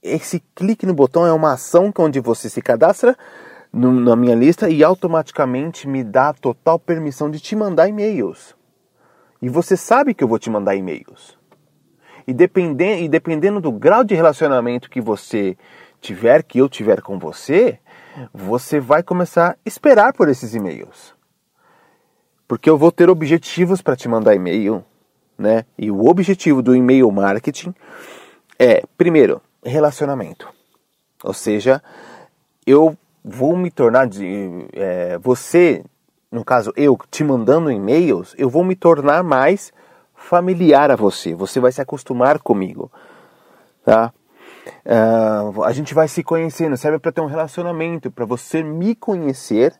esse 0.02 0.42
clique 0.56 0.84
no 0.84 0.94
botão 0.94 1.24
é 1.24 1.32
uma 1.32 1.52
ação 1.52 1.92
onde 1.96 2.18
você 2.18 2.50
se 2.50 2.60
cadastra 2.60 3.16
no, 3.72 3.92
na 3.92 4.16
minha 4.16 4.34
lista 4.34 4.68
e 4.68 4.82
automaticamente 4.82 5.86
me 5.86 6.02
dá 6.02 6.32
total 6.32 6.80
permissão 6.80 7.30
de 7.30 7.38
te 7.38 7.54
mandar 7.54 7.86
e-mails. 7.86 8.56
E 9.40 9.48
você 9.48 9.76
sabe 9.76 10.14
que 10.14 10.24
eu 10.24 10.28
vou 10.28 10.40
te 10.40 10.50
mandar 10.50 10.74
e-mails. 10.74 11.40
E 12.26 12.32
dependendo, 12.32 13.02
e 13.02 13.08
dependendo 13.08 13.60
do 13.60 13.72
grau 13.72 14.04
de 14.04 14.14
relacionamento 14.14 14.90
que 14.90 15.00
você 15.00 15.56
tiver, 16.00 16.42
que 16.42 16.58
eu 16.58 16.68
tiver 16.68 17.00
com 17.00 17.18
você, 17.18 17.78
você 18.32 18.80
vai 18.80 19.02
começar 19.02 19.52
a 19.52 19.56
esperar 19.64 20.12
por 20.12 20.28
esses 20.28 20.54
e-mails. 20.54 21.14
Porque 22.46 22.68
eu 22.68 22.76
vou 22.76 22.92
ter 22.92 23.08
objetivos 23.08 23.80
para 23.80 23.96
te 23.96 24.08
mandar 24.08 24.34
e-mail, 24.34 24.84
né? 25.38 25.64
E 25.78 25.90
o 25.90 26.06
objetivo 26.06 26.62
do 26.62 26.76
e-mail 26.76 27.10
marketing 27.10 27.74
é, 28.58 28.82
primeiro, 28.96 29.40
relacionamento. 29.64 30.48
Ou 31.24 31.32
seja, 31.32 31.82
eu 32.66 32.96
vou 33.24 33.56
me 33.56 33.70
tornar 33.70 34.06
de 34.06 34.66
é, 34.72 35.18
você, 35.18 35.84
no 36.30 36.44
caso 36.44 36.72
eu 36.76 36.98
te 37.10 37.24
mandando 37.24 37.70
e-mails, 37.70 38.34
eu 38.36 38.50
vou 38.50 38.64
me 38.64 38.74
tornar 38.74 39.22
mais 39.22 39.72
familiar 40.22 40.90
a 40.90 40.96
você. 40.96 41.34
Você 41.34 41.60
vai 41.60 41.72
se 41.72 41.80
acostumar 41.80 42.38
comigo, 42.38 42.90
tá? 43.84 44.12
Uh, 44.86 45.64
a 45.64 45.72
gente 45.72 45.92
vai 45.92 46.06
se 46.06 46.22
conhecendo, 46.22 46.76
serve 46.76 46.98
para 46.98 47.10
ter 47.10 47.20
um 47.20 47.26
relacionamento, 47.26 48.10
para 48.10 48.24
você 48.24 48.62
me 48.62 48.94
conhecer 48.94 49.74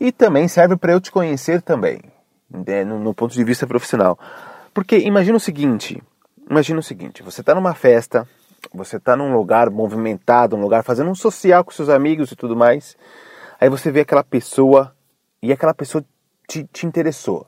e 0.00 0.10
também 0.10 0.48
serve 0.48 0.76
para 0.76 0.92
eu 0.92 1.00
te 1.00 1.12
conhecer 1.12 1.62
também, 1.62 2.00
né, 2.50 2.84
no, 2.84 2.98
no, 2.98 3.14
ponto 3.14 3.32
de 3.32 3.44
vista 3.44 3.66
profissional. 3.66 4.18
Porque 4.74 4.98
imagina 4.98 5.36
o 5.36 5.40
seguinte, 5.40 6.02
imagina 6.50 6.80
o 6.80 6.82
seguinte, 6.82 7.22
você 7.22 7.40
está 7.40 7.54
numa 7.54 7.74
festa, 7.74 8.28
você 8.74 8.96
está 8.96 9.16
num 9.16 9.32
lugar 9.32 9.70
movimentado, 9.70 10.56
um 10.56 10.60
lugar 10.60 10.82
fazendo 10.82 11.10
um 11.10 11.14
social 11.14 11.64
com 11.64 11.70
seus 11.70 11.88
amigos 11.88 12.32
e 12.32 12.36
tudo 12.36 12.56
mais, 12.56 12.96
aí 13.60 13.68
você 13.68 13.92
vê 13.92 14.00
aquela 14.00 14.24
pessoa 14.24 14.92
e 15.40 15.52
aquela 15.52 15.72
pessoa 15.72 16.04
te, 16.48 16.64
te 16.72 16.86
interessou 16.86 17.46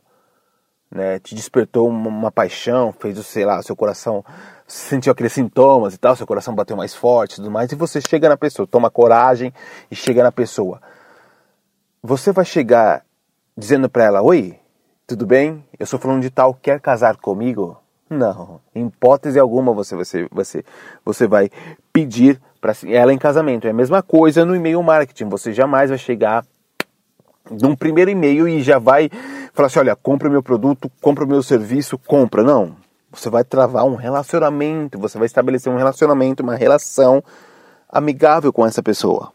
né, 0.91 1.19
te 1.19 1.35
despertou 1.35 1.89
uma, 1.89 2.09
uma, 2.09 2.31
paixão, 2.33 2.95
fez, 2.99 3.19
sei 3.27 3.45
lá, 3.45 3.63
seu 3.63 3.77
coração 3.77 4.25
sentiu 4.67 5.13
aqueles 5.13 5.33
sintomas 5.33 5.95
e 5.95 5.99
tal, 5.99 6.15
seu 6.17 6.27
coração 6.27 6.55
bateu 6.55 6.77
mais 6.77 6.95
forte 6.95 7.33
e 7.33 7.37
tudo 7.37 7.51
mais, 7.51 7.71
e 7.73 7.75
você 7.75 8.01
chega 8.01 8.29
na 8.29 8.37
pessoa, 8.37 8.67
toma 8.67 8.91
coragem 8.91 9.53
e 9.91 9.97
chega 9.97 10.23
na 10.23 10.33
pessoa. 10.33 10.81
Você 12.03 12.33
vai 12.33 12.45
chegar 12.45 13.05
dizendo 13.57 13.89
para 13.89 14.05
ela, 14.05 14.23
oi, 14.23 14.59
Tudo 15.07 15.27
bem? 15.27 15.65
Eu 15.79 15.87
sou 15.87 15.99
falando 15.99 16.21
de 16.21 16.29
tal, 16.29 16.53
quer 16.53 16.79
casar 16.81 17.17
comigo? 17.17 17.81
Não, 18.11 18.61
em 18.75 18.87
hipótese 18.87 19.39
alguma 19.39 19.73
você, 19.73 19.97
você, 19.97 20.29
você, 20.31 20.65
você 21.03 21.27
vai 21.27 21.51
pedir 21.93 22.41
para 22.61 22.75
ela 22.87 23.13
em 23.13 23.19
casamento. 23.19 23.67
É 23.67 23.71
a 23.71 23.75
mesma 23.75 24.03
coisa 24.03 24.45
no 24.45 24.55
e-mail 24.55 24.83
marketing. 24.83 25.29
Você 25.31 25.53
jamais 25.53 25.89
vai 25.89 25.99
chegar 25.99 26.45
num 27.51 27.75
primeiro 27.77 28.11
e-mail 28.11 28.49
e 28.49 28.63
já 28.63 28.79
vai 28.79 29.11
falar 29.53 29.67
assim: 29.67 29.79
olha, 29.81 29.97
compra 29.97 30.29
o 30.29 30.31
meu 30.31 30.43
produto, 30.43 30.91
compra 31.01 31.25
o 31.25 31.29
meu 31.29 31.43
serviço, 31.43 31.99
compra. 31.99 32.43
Não. 32.43 32.77
Você 33.11 33.31
vai 33.31 33.43
travar 33.43 33.85
um 33.85 33.95
relacionamento, 33.95 34.99
você 34.99 35.17
vai 35.17 35.27
estabelecer 35.27 35.73
um 35.73 35.77
relacionamento, 35.77 36.43
uma 36.43 36.57
relação 36.57 37.23
amigável 37.89 38.53
com 38.53 38.67
essa 38.67 38.83
pessoa. 38.83 39.33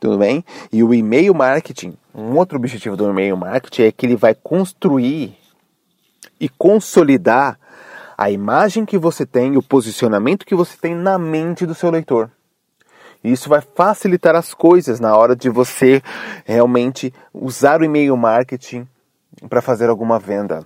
Tudo 0.00 0.18
bem? 0.18 0.44
E 0.72 0.82
o 0.82 0.92
e-mail 0.92 1.34
marketing, 1.34 1.96
um 2.14 2.36
outro 2.36 2.56
objetivo 2.56 2.96
do 2.96 3.08
e-mail 3.08 3.36
marketing 3.36 3.82
é 3.82 3.92
que 3.92 4.06
ele 4.06 4.16
vai 4.16 4.34
construir 4.34 5.36
e 6.40 6.48
consolidar 6.48 7.58
a 8.16 8.30
imagem 8.30 8.84
que 8.84 8.98
você 8.98 9.26
tem, 9.26 9.56
o 9.56 9.62
posicionamento 9.62 10.46
que 10.46 10.54
você 10.54 10.76
tem 10.76 10.94
na 10.94 11.18
mente 11.18 11.66
do 11.66 11.74
seu 11.74 11.90
leitor. 11.90 12.30
Isso 13.24 13.48
vai 13.48 13.62
facilitar 13.62 14.36
as 14.36 14.52
coisas 14.52 15.00
na 15.00 15.16
hora 15.16 15.34
de 15.34 15.48
você 15.48 16.02
realmente 16.44 17.12
usar 17.32 17.80
o 17.80 17.84
e-mail 17.84 18.14
marketing 18.16 18.86
para 19.48 19.62
fazer 19.62 19.88
alguma 19.88 20.18
venda. 20.18 20.62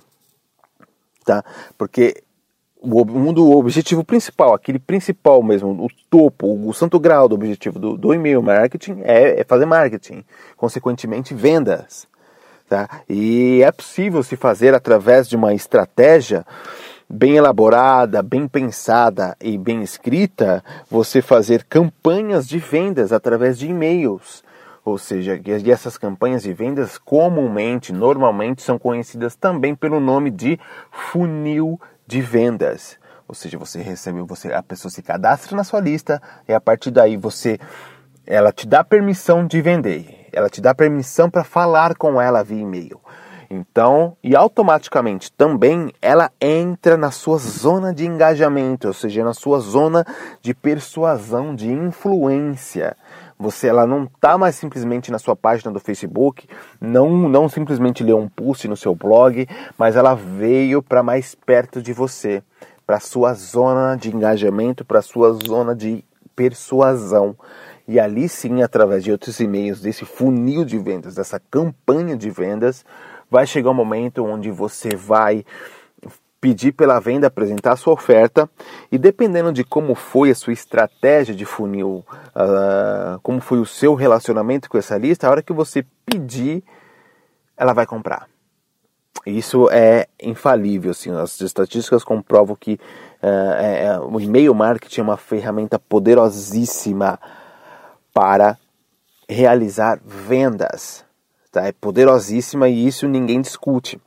Tá? 1.24 1.44
Porque 1.76 2.22
um 2.82 3.32
do 3.32 3.50
objetivo 3.52 4.04
principal, 4.04 4.54
aquele 4.54 4.78
principal 4.78 5.42
mesmo, 5.42 5.70
o 5.70 5.88
topo, 6.08 6.68
o 6.68 6.72
santo 6.72 6.98
grau 6.98 7.28
do 7.28 7.34
objetivo 7.34 7.78
do, 7.78 7.96
do 7.96 8.14
e-mail 8.14 8.42
marketing 8.42 9.02
é, 9.02 9.40
é, 9.40 9.44
fazer 9.44 9.66
marketing, 9.66 10.24
consequentemente 10.56 11.34
vendas. 11.34 12.06
Tá? 12.68 12.88
E 13.08 13.62
é 13.62 13.72
possível 13.72 14.22
se 14.22 14.36
fazer 14.36 14.74
através 14.74 15.28
de 15.28 15.36
uma 15.36 15.54
estratégia 15.54 16.44
bem 17.08 17.36
elaborada, 17.36 18.22
bem 18.22 18.46
pensada 18.46 19.36
e 19.40 19.56
bem 19.56 19.82
escrita, 19.82 20.62
você 20.90 21.22
fazer 21.22 21.64
campanhas 21.64 22.46
de 22.46 22.58
vendas 22.58 23.12
através 23.12 23.58
de 23.58 23.68
e-mails. 23.68 24.44
Ou 24.84 24.98
seja, 24.98 25.40
e 25.44 25.70
essas 25.70 25.96
campanhas 25.96 26.42
de 26.42 26.52
vendas 26.52 26.98
comumente, 26.98 27.92
normalmente, 27.92 28.62
são 28.62 28.78
conhecidas 28.78 29.34
também 29.34 29.74
pelo 29.74 30.00
nome 30.00 30.30
de 30.30 30.58
funil 30.90 31.80
de 32.06 32.20
vendas. 32.20 32.98
Ou 33.26 33.34
seja, 33.34 33.58
você 33.58 33.80
recebe, 33.80 34.22
você, 34.22 34.52
a 34.52 34.62
pessoa 34.62 34.90
se 34.90 35.02
cadastra 35.02 35.54
na 35.56 35.64
sua 35.64 35.80
lista 35.80 36.20
e 36.46 36.54
a 36.54 36.60
partir 36.60 36.90
daí 36.90 37.16
você, 37.16 37.58
ela 38.26 38.50
te 38.50 38.66
dá 38.66 38.82
permissão 38.82 39.46
de 39.46 39.60
vender. 39.60 40.26
Ela 40.32 40.48
te 40.48 40.60
dá 40.60 40.74
permissão 40.74 41.28
para 41.28 41.44
falar 41.44 41.94
com 41.94 42.20
ela 42.20 42.42
via 42.42 42.62
e-mail. 42.62 42.98
Então, 43.50 44.14
e 44.22 44.36
automaticamente 44.36 45.32
também 45.32 45.90
ela 46.02 46.30
entra 46.38 46.98
na 46.98 47.10
sua 47.10 47.38
zona 47.38 47.94
de 47.94 48.04
engajamento, 48.04 48.88
ou 48.88 48.92
seja, 48.92 49.24
na 49.24 49.32
sua 49.32 49.58
zona 49.58 50.04
de 50.42 50.52
persuasão, 50.52 51.54
de 51.54 51.66
influência. 51.66 52.94
Você, 53.38 53.68
ela 53.68 53.86
não 53.86 54.04
está 54.04 54.36
mais 54.36 54.56
simplesmente 54.56 55.10
na 55.10 55.18
sua 55.18 55.34
página 55.34 55.72
do 55.72 55.80
Facebook, 55.80 56.46
não, 56.78 57.08
não 57.28 57.48
simplesmente 57.48 58.02
leu 58.02 58.18
um 58.18 58.28
post 58.28 58.68
no 58.68 58.76
seu 58.76 58.94
blog, 58.94 59.46
mas 59.78 59.96
ela 59.96 60.14
veio 60.14 60.82
para 60.82 61.02
mais 61.02 61.34
perto 61.34 61.80
de 61.80 61.92
você, 61.92 62.42
para 62.86 63.00
sua 63.00 63.32
zona 63.32 63.96
de 63.96 64.14
engajamento, 64.14 64.84
para 64.84 65.00
sua 65.00 65.32
zona 65.46 65.74
de 65.74 66.04
persuasão. 66.36 67.34
E 67.86 67.98
ali 67.98 68.28
sim, 68.28 68.60
através 68.60 69.02
de 69.02 69.10
outros 69.10 69.40
e-mails, 69.40 69.80
desse 69.80 70.04
funil 70.04 70.64
de 70.64 70.76
vendas, 70.76 71.14
dessa 71.14 71.40
campanha 71.40 72.16
de 72.16 72.28
vendas, 72.28 72.84
vai 73.30 73.46
chegar 73.46 73.70
um 73.70 73.74
momento 73.74 74.24
onde 74.24 74.50
você 74.50 74.94
vai 74.94 75.44
pedir 76.40 76.72
pela 76.72 77.00
venda, 77.00 77.26
apresentar 77.26 77.72
a 77.72 77.76
sua 77.76 77.92
oferta 77.92 78.48
e 78.92 78.98
dependendo 78.98 79.52
de 79.52 79.64
como 79.64 79.94
foi 79.94 80.30
a 80.30 80.34
sua 80.34 80.52
estratégia 80.52 81.34
de 81.34 81.44
funil, 81.44 82.04
uh, 82.28 83.18
como 83.22 83.40
foi 83.40 83.58
o 83.58 83.66
seu 83.66 83.94
relacionamento 83.94 84.70
com 84.70 84.78
essa 84.78 84.96
lista, 84.96 85.26
a 85.26 85.30
hora 85.30 85.42
que 85.42 85.52
você 85.52 85.84
pedir, 86.06 86.62
ela 87.56 87.72
vai 87.72 87.86
comprar. 87.86 88.28
Isso 89.26 89.68
é 89.70 90.06
infalível, 90.22 90.92
assim, 90.92 91.10
as 91.10 91.40
estatísticas 91.40 92.04
comprovam 92.04 92.54
que 92.54 92.74
uh, 93.20 93.26
é, 93.58 94.00
o 94.00 94.20
e-mail 94.20 94.54
marketing 94.54 95.00
é 95.00 95.04
uma 95.04 95.16
ferramenta 95.16 95.78
poderosíssima 95.78 97.18
para 98.14 98.56
realizar 99.28 100.00
vendas 100.04 101.07
tá? 101.50 101.66
é 101.66 101.72
poderosíssima 101.72 102.68
e 102.68 102.86
isso 102.86 103.08
ninguém 103.08 103.40
discute. 103.40 104.00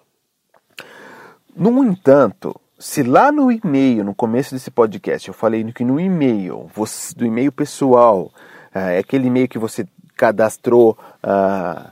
No 1.55 1.83
entanto, 1.83 2.55
se 2.79 3.03
lá 3.03 3.31
no 3.31 3.51
e-mail, 3.51 4.03
no 4.03 4.15
começo 4.15 4.55
desse 4.55 4.71
podcast, 4.71 5.27
eu 5.27 5.33
falei 5.33 5.63
que 5.71 5.83
no 5.83 5.99
e-mail, 5.99 6.69
você, 6.73 7.13
do 7.13 7.25
e-mail 7.25 7.51
pessoal, 7.51 8.31
é 8.73 8.97
aquele 8.97 9.27
e-mail 9.27 9.47
que 9.47 9.59
você 9.59 9.85
cadastrou 10.15 10.97
ah, 11.21 11.91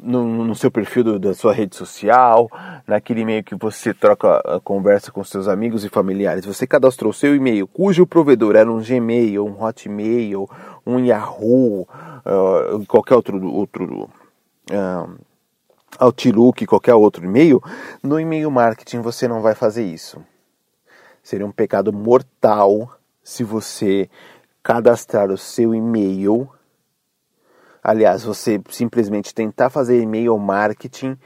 no, 0.00 0.44
no, 0.44 0.54
seu 0.54 0.70
perfil 0.70 1.04
do, 1.04 1.18
da 1.18 1.34
sua 1.34 1.52
rede 1.52 1.76
social, 1.76 2.50
naquele 2.86 3.20
e-mail 3.20 3.44
que 3.44 3.54
você 3.54 3.92
troca 3.92 4.38
a 4.38 4.60
conversa 4.60 5.10
com 5.10 5.22
seus 5.22 5.48
amigos 5.48 5.84
e 5.84 5.88
familiares, 5.88 6.44
você 6.44 6.66
cadastrou 6.66 7.12
seu 7.12 7.34
e-mail 7.34 7.66
cujo 7.66 8.06
provedor 8.06 8.56
era 8.56 8.70
um 8.70 8.80
Gmail, 8.80 9.44
um 9.44 9.62
Hotmail, 9.62 10.48
um 10.86 10.98
Yahoo, 10.98 11.82
uh, 11.82 12.86
qualquer 12.86 13.14
outro, 13.14 13.52
outro 13.52 14.08
uh, 14.70 15.18
Outlook, 15.98 16.66
qualquer 16.66 16.94
outro 16.94 17.24
e-mail, 17.24 17.62
no 18.02 18.20
e-mail 18.20 18.50
marketing 18.50 19.00
você 19.00 19.26
não 19.26 19.40
vai 19.40 19.54
fazer 19.54 19.84
isso. 19.84 20.24
Seria 21.22 21.46
um 21.46 21.52
pecado 21.52 21.92
mortal 21.92 22.98
se 23.22 23.42
você 23.42 24.08
cadastrar 24.62 25.30
o 25.30 25.38
seu 25.38 25.74
e-mail. 25.74 26.48
Aliás, 27.82 28.24
você 28.24 28.60
simplesmente 28.70 29.34
tentar 29.34 29.70
fazer 29.70 30.00
e-mail 30.00 30.36
marketing 30.38 31.16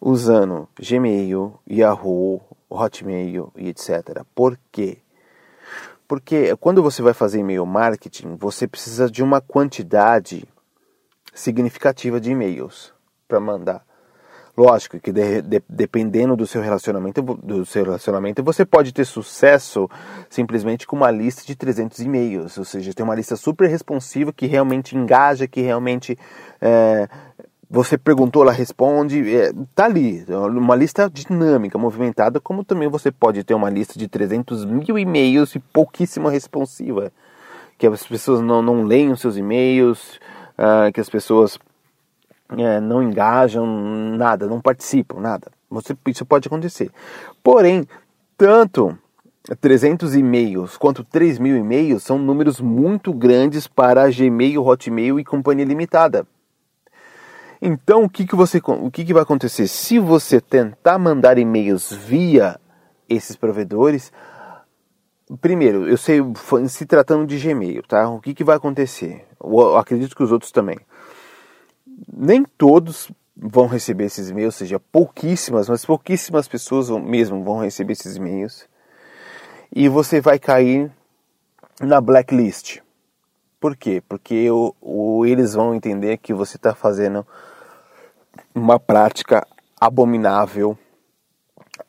usando 0.00 0.68
Gmail, 0.78 1.58
Yahoo, 1.70 2.40
Hotmail 2.70 3.52
e 3.56 3.68
etc. 3.68 4.22
Por 4.34 4.58
quê? 4.70 4.98
Porque 6.06 6.54
quando 6.56 6.82
você 6.82 7.02
vai 7.02 7.14
fazer 7.14 7.40
e-mail 7.40 7.64
marketing, 7.64 8.36
você 8.36 8.66
precisa 8.66 9.10
de 9.10 9.22
uma 9.22 9.40
quantidade 9.40 10.46
significativa 11.34 12.20
de 12.20 12.30
e-mails 12.30 12.92
para 13.26 13.40
mandar. 13.40 13.84
Lógico 14.56 15.00
que 15.00 15.10
de, 15.10 15.42
de, 15.42 15.62
dependendo 15.68 16.36
do 16.36 16.46
seu 16.46 16.62
relacionamento, 16.62 17.20
do 17.20 17.66
seu 17.66 17.84
relacionamento, 17.84 18.40
você 18.42 18.64
pode 18.64 18.92
ter 18.92 19.04
sucesso 19.04 19.90
simplesmente 20.30 20.86
com 20.86 20.94
uma 20.94 21.10
lista 21.10 21.44
de 21.44 21.56
300 21.56 21.98
e-mails, 21.98 22.56
ou 22.56 22.64
seja, 22.64 22.94
tem 22.94 23.04
uma 23.04 23.16
lista 23.16 23.34
super 23.34 23.68
responsiva 23.68 24.32
que 24.32 24.46
realmente 24.46 24.96
engaja, 24.96 25.48
que 25.48 25.60
realmente 25.60 26.16
é, 26.60 27.08
você 27.68 27.98
perguntou, 27.98 28.42
ela 28.42 28.52
responde, 28.52 29.34
é, 29.34 29.52
tá 29.74 29.86
ali, 29.86 30.24
uma 30.28 30.76
lista 30.76 31.10
dinâmica, 31.10 31.76
movimentada, 31.76 32.38
como 32.38 32.62
também 32.62 32.88
você 32.88 33.10
pode 33.10 33.42
ter 33.42 33.54
uma 33.54 33.68
lista 33.68 33.98
de 33.98 34.06
300 34.06 34.64
mil 34.64 34.96
e-mails 34.96 35.56
e 35.56 35.58
pouquíssima 35.58 36.30
responsiva, 36.30 37.12
que 37.76 37.88
as 37.88 38.06
pessoas 38.06 38.40
não, 38.40 38.62
não 38.62 38.84
leem 38.84 39.10
os 39.10 39.20
seus 39.20 39.36
e-mails, 39.36 40.20
uh, 40.58 40.92
que 40.92 41.00
as 41.00 41.08
pessoas 41.08 41.58
é, 42.56 42.80
não 42.80 43.02
engajam, 43.02 43.66
nada, 44.16 44.46
não 44.46 44.60
participam, 44.60 45.20
nada. 45.20 45.50
Isso 46.06 46.24
pode 46.24 46.46
acontecer. 46.48 46.90
Porém, 47.42 47.86
tanto 48.36 48.96
300 49.60 50.14
e-mails 50.14 50.76
quanto 50.76 51.04
3 51.04 51.38
mil 51.38 51.56
e-mails 51.56 52.02
são 52.02 52.18
números 52.18 52.60
muito 52.60 53.12
grandes 53.12 53.66
para 53.66 54.10
Gmail, 54.10 54.64
Hotmail 54.64 55.18
e 55.18 55.24
companhia 55.24 55.64
limitada. 55.64 56.26
Então, 57.60 58.04
o 58.04 58.10
que, 58.10 58.26
que, 58.26 58.36
você, 58.36 58.60
o 58.62 58.90
que, 58.90 59.04
que 59.04 59.14
vai 59.14 59.22
acontecer? 59.22 59.66
Se 59.68 59.98
você 59.98 60.40
tentar 60.40 60.98
mandar 60.98 61.38
e-mails 61.38 61.92
via 61.92 62.60
esses 63.08 63.36
provedores, 63.36 64.12
primeiro, 65.40 65.88
eu 65.88 65.96
sei, 65.96 66.20
se 66.68 66.84
tratando 66.84 67.26
de 67.26 67.38
Gmail, 67.38 67.82
tá? 67.82 68.08
O 68.08 68.20
que, 68.20 68.34
que 68.34 68.44
vai 68.44 68.56
acontecer? 68.56 69.26
Eu 69.42 69.76
acredito 69.76 70.14
que 70.14 70.22
os 70.22 70.32
outros 70.32 70.52
também. 70.52 70.78
Nem 72.12 72.44
todos 72.44 73.10
vão 73.36 73.66
receber 73.66 74.04
esses 74.04 74.30
e-mails, 74.30 74.54
ou 74.54 74.58
seja, 74.58 74.80
pouquíssimas, 74.80 75.68
mas 75.68 75.84
pouquíssimas 75.84 76.46
pessoas 76.46 76.90
mesmo 76.90 77.42
vão 77.42 77.60
receber 77.60 77.92
esses 77.92 78.16
e-mails. 78.16 78.68
E 79.74 79.88
você 79.88 80.20
vai 80.20 80.38
cair 80.38 80.90
na 81.80 82.00
blacklist. 82.00 82.80
Por 83.58 83.76
quê? 83.76 84.02
Porque 84.08 84.50
o, 84.50 84.74
o 84.80 85.26
eles 85.26 85.54
vão 85.54 85.74
entender 85.74 86.18
que 86.18 86.34
você 86.34 86.56
está 86.56 86.74
fazendo 86.74 87.26
uma 88.54 88.78
prática 88.78 89.46
abominável, 89.80 90.78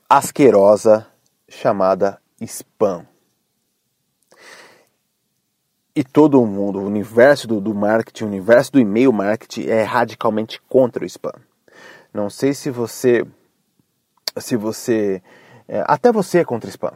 asquerosa, 0.09 1.05
chamada 1.47 2.19
spam 2.41 3.05
e 5.95 6.03
todo 6.03 6.45
mundo, 6.45 6.79
o 6.79 6.85
universo 6.85 7.47
do, 7.47 7.61
do 7.61 7.73
marketing, 7.73 8.25
o 8.25 8.27
universo 8.27 8.73
do 8.73 8.79
e-mail 8.79 9.13
marketing 9.13 9.67
é 9.67 9.83
radicalmente 9.83 10.61
contra 10.67 11.03
o 11.03 11.07
spam. 11.07 11.33
Não 12.13 12.29
sei 12.29 12.53
se 12.53 12.69
você 12.69 13.25
se 14.37 14.55
você. 14.55 15.21
É, 15.67 15.83
até 15.87 16.11
você 16.11 16.39
é 16.39 16.45
contra 16.45 16.69
spam. 16.69 16.93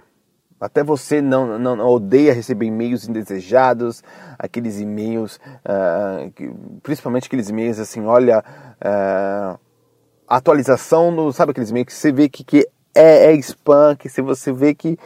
Até 0.59 0.83
você 0.83 1.21
não, 1.21 1.57
não, 1.57 1.75
não, 1.77 1.87
odeia 1.87 2.33
receber 2.33 2.65
e-mails 2.65 3.07
indesejados, 3.07 4.03
aqueles 4.37 4.77
e-mails, 4.77 5.39
uh, 5.63 6.29
que, 6.31 6.51
principalmente 6.83 7.27
aqueles 7.27 7.47
e-mails 7.47 7.79
assim, 7.79 8.05
olha, 8.05 8.43
uh, 8.83 9.57
atualização 10.27 11.11
no, 11.11 11.31
sabe 11.31 11.51
aqueles 11.51 11.69
e-mails 11.69 11.87
que 11.87 11.93
você 11.93 12.11
vê 12.11 12.27
que, 12.27 12.43
que 12.43 12.67
é, 12.93 13.31
é 13.31 13.35
spam, 13.35 13.95
que 13.95 14.09
se 14.09 14.21
você 14.21 14.51
vê 14.51 14.75
que, 14.75 14.99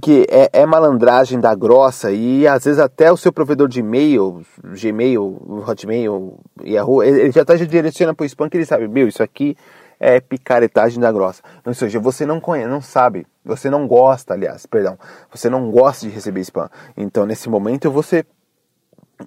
que 0.00 0.26
é, 0.30 0.48
é, 0.52 0.66
malandragem 0.66 1.38
da 1.38 1.54
grossa 1.54 2.10
e 2.10 2.46
às 2.46 2.64
vezes 2.64 2.80
até 2.80 3.12
o 3.12 3.16
seu 3.16 3.32
provedor 3.32 3.68
de 3.68 3.80
e-mail, 3.80 4.44
Gmail, 4.62 5.64
Hotmail, 5.66 6.38
Yahoo, 6.62 7.02
ele 7.02 7.30
já 7.30 7.42
está 7.42 7.54
direcionando 7.54 8.16
para 8.16 8.24
o 8.24 8.26
spam 8.26 8.48
que 8.48 8.56
ele 8.56 8.64
sabe, 8.64 8.88
meu, 8.88 9.06
isso 9.06 9.22
aqui 9.22 9.56
é 10.00 10.20
picaretagem 10.20 11.00
da 11.00 11.12
grossa. 11.12 11.42
Ou 11.64 11.74
seja, 11.74 12.00
você 12.00 12.24
não 12.24 12.40
conhece, 12.40 12.68
não 12.68 12.80
sabe, 12.80 13.26
você 13.44 13.68
não 13.70 13.86
gosta, 13.86 14.34
aliás, 14.34 14.66
perdão, 14.66 14.98
você 15.30 15.50
não 15.50 15.70
gosta 15.70 16.06
de 16.06 16.12
receber 16.12 16.40
spam. 16.40 16.68
Então, 16.96 17.26
nesse 17.26 17.48
momento, 17.48 17.90
você 17.90 18.24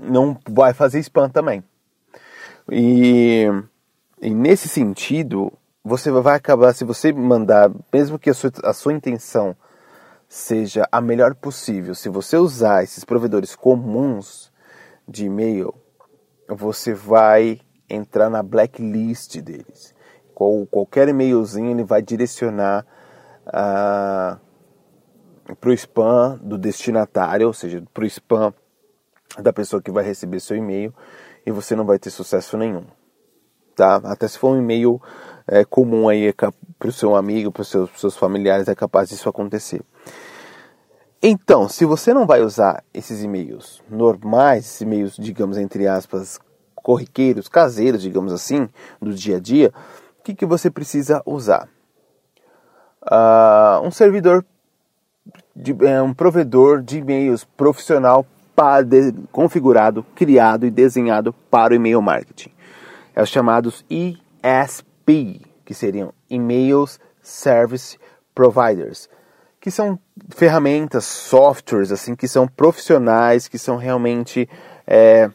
não 0.02 0.38
vai 0.50 0.74
fazer 0.74 1.00
spam 1.00 1.30
também. 1.30 1.64
E, 2.72 3.46
e 4.22 4.30
nesse 4.32 4.68
sentido, 4.68 5.54
você 5.84 6.12
vai 6.12 6.36
acabar, 6.36 6.74
se 6.74 6.84
você 6.84 7.14
mandar, 7.14 7.72
mesmo 7.94 8.20
que 8.20 8.30
a 8.30 8.34
sua, 8.34 8.52
a 8.64 8.74
sua 8.74 8.94
intenção 8.94 9.56
seja 10.28 10.88
a 10.92 11.00
melhor 11.00 11.36
possível, 11.36 11.96
se 11.96 12.10
você 12.10 12.38
usar 12.38 12.84
esses 12.84 13.04
provedores 13.04 13.56
comuns 13.56 14.52
de 15.08 15.26
e-mail, 15.26 15.74
você 16.50 16.94
vai 16.94 17.62
entrar 17.90 18.30
na 18.30 18.44
blacklist 18.44 19.38
deles 19.38 19.96
qual, 20.38 20.68
qualquer 20.68 21.10
e-mailzinho 21.10 21.72
ele 21.72 21.84
vai 21.84 22.00
direcionar 22.00 22.86
ah, 23.48 24.38
para 25.60 25.70
o 25.72 25.74
spam 25.74 26.40
do 26.44 26.60
destinatário, 26.60 27.48
ou 27.48 27.54
seja, 27.54 27.84
para 27.92 28.04
o 28.04 28.06
spam 28.06 28.54
da 29.40 29.52
pessoa 29.52 29.82
que 29.82 29.90
vai 29.90 30.04
receber 30.04 30.40
seu 30.40 30.56
e-mail 30.56 30.94
e 31.44 31.50
você 31.50 31.76
não 31.76 31.86
vai 31.86 31.98
ter 31.98 32.12
sucesso 32.12 32.56
nenhum. 32.56 32.86
Tá? 33.76 33.96
Até 34.04 34.28
se 34.28 34.38
for 34.38 34.52
um 34.52 34.60
e-mail 34.60 35.02
é, 35.48 35.66
comum 35.66 36.08
aí 36.08 36.28
é 36.28 36.34
para 36.34 36.88
o 36.88 36.92
seu 36.92 37.16
amigo, 37.16 37.52
para 37.52 37.62
os 37.64 37.70
seus, 37.70 37.90
seus 38.00 38.16
familiares, 38.16 38.68
é 38.68 38.76
capaz 38.76 39.10
disso 39.10 39.28
acontecer. 39.28 39.82
Então, 41.22 41.68
se 41.68 41.84
você 41.86 42.14
não 42.14 42.26
vai 42.26 42.42
usar 42.42 42.84
esses 42.94 43.24
e-mails 43.24 43.82
normais, 43.90 44.66
esses 44.66 44.82
e-mails, 44.82 45.16
digamos, 45.18 45.58
entre 45.58 45.88
aspas, 45.88 46.40
corriqueiros, 46.76 47.50
caseiros, 47.50 48.02
digamos 48.02 48.32
assim, 48.32 48.70
do 49.02 49.14
dia 49.14 49.38
a 49.38 49.40
dia, 49.40 49.74
que, 50.28 50.36
que 50.36 50.46
você 50.46 50.70
precisa 50.70 51.22
usar? 51.26 51.70
Uh, 53.02 53.86
um 53.86 53.92
servidor, 53.92 54.44
de, 55.56 55.74
é, 55.86 56.02
um 56.02 56.14
provedor 56.14 56.82
de 56.82 56.98
e-mails 56.98 57.46
profissional 57.46 58.26
para 58.54 58.84
de, 58.84 59.14
configurado, 59.32 60.04
criado 60.16 60.66
e 60.66 60.72
desenhado 60.72 61.32
para 61.32 61.72
o 61.72 61.76
e-mail 61.76 62.02
marketing. 62.02 62.52
É 63.16 63.24
os 63.24 63.30
chamados 63.30 63.86
ESP, 63.90 65.42
que 65.64 65.74
seriam 65.74 66.14
Emails 66.30 67.00
Service 67.22 67.98
Providers, 68.36 69.10
que 69.60 69.72
são 69.72 70.00
ferramentas, 70.30 71.06
softwares 71.06 71.92
assim 71.92 72.16
que 72.16 72.28
são 72.28 72.48
profissionais, 72.48 73.48
que 73.48 73.58
são 73.58 73.78
realmente 73.78 74.48
é, 74.86 75.30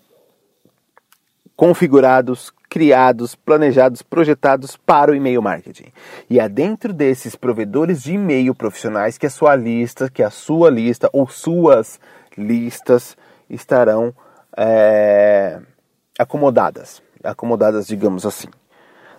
configurados, 1.56 2.52
criados, 2.68 3.34
planejados, 3.34 4.00
projetados 4.00 4.76
para 4.76 5.12
o 5.12 5.14
e-mail 5.14 5.42
marketing. 5.42 5.92
E 6.30 6.40
é 6.40 6.48
dentro 6.48 6.92
desses 6.92 7.36
provedores 7.36 8.02
de 8.02 8.14
e-mail 8.14 8.54
profissionais 8.54 9.18
que 9.18 9.26
a 9.26 9.30
sua 9.30 9.54
lista, 9.54 10.08
que 10.08 10.22
a 10.22 10.30
sua 10.30 10.70
lista 10.70 11.10
ou 11.12 11.28
suas 11.28 12.00
listas 12.36 13.16
estarão 13.50 14.14
é, 14.56 15.60
acomodadas, 16.18 17.02
acomodadas, 17.22 17.86
digamos 17.86 18.24
assim, 18.24 18.48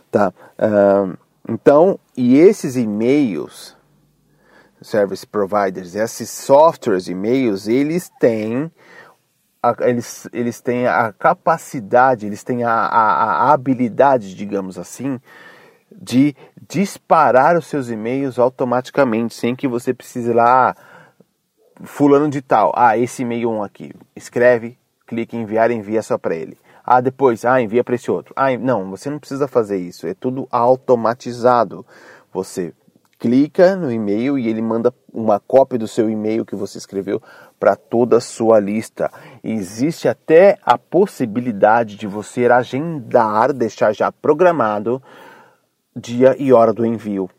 tá? 0.09 0.33
Uh, 0.57 1.17
então, 1.47 1.99
e 2.15 2.37
esses 2.37 2.75
e-mails, 2.75 3.75
service 4.83 5.25
providers, 5.25 5.95
esses 5.95 6.29
softwares 6.29 7.05
de 7.05 7.13
e-mails, 7.13 7.67
eles 7.67 8.11
têm 8.19 8.71
eles, 9.79 10.27
eles 10.33 10.59
têm 10.59 10.87
a 10.87 11.13
capacidade, 11.13 12.25
eles 12.25 12.43
têm 12.43 12.63
a, 12.63 12.71
a, 12.71 13.23
a 13.47 13.53
habilidade, 13.53 14.35
digamos 14.35 14.77
assim, 14.77 15.19
de 15.89 16.35
disparar 16.67 17.57
os 17.57 17.67
seus 17.67 17.89
e-mails 17.89 18.37
automaticamente, 18.37 19.33
sem 19.33 19.55
que 19.55 19.67
você 19.67 19.93
precise 19.93 20.33
lá, 20.33 20.71
ah, 20.71 20.75
fulano 21.85 22.29
de 22.29 22.41
tal, 22.41 22.73
ah, 22.75 22.97
esse 22.97 23.21
e-mail 23.21 23.49
um 23.49 23.63
aqui, 23.63 23.93
escreve, 24.15 24.77
clique 25.07 25.37
em 25.37 25.41
enviar, 25.43 25.71
envia 25.71 26.01
só 26.01 26.17
para 26.17 26.35
ele. 26.35 26.57
Ah, 26.83 26.99
depois, 26.99 27.45
ah, 27.45 27.61
envia 27.61 27.83
para 27.83 27.95
esse 27.95 28.11
outro. 28.11 28.33
Ah, 28.35 28.57
não, 28.57 28.89
você 28.89 29.09
não 29.09 29.19
precisa 29.19 29.47
fazer 29.47 29.77
isso, 29.77 30.05
é 30.05 30.13
tudo 30.13 30.47
automatizado. 30.51 31.85
Você 32.33 32.73
clica 33.23 33.77
no 33.77 33.89
e-mail 33.89 34.37
e 34.37 34.49
ele 34.49 34.61
manda 34.61 34.93
uma 35.13 35.39
cópia 35.39 35.79
do 35.79 35.87
seu 35.87 36.09
e-mail 36.09 36.45
que 36.45 36.57
você 36.57 36.77
escreveu 36.77 37.21
para 37.57 37.73
toda 37.73 38.17
a 38.17 38.19
sua 38.19 38.59
lista. 38.59 39.09
Existe 39.41 40.09
até 40.09 40.57
a 40.61 40.77
possibilidade 40.77 41.95
de 41.95 42.05
você 42.05 42.47
agendar, 42.47 43.53
deixar 43.53 43.93
já 43.93 44.11
programado 44.11 45.01
dia 45.95 46.35
e 46.37 46.51
hora 46.51 46.73
do 46.73 46.85
envio. 46.85 47.29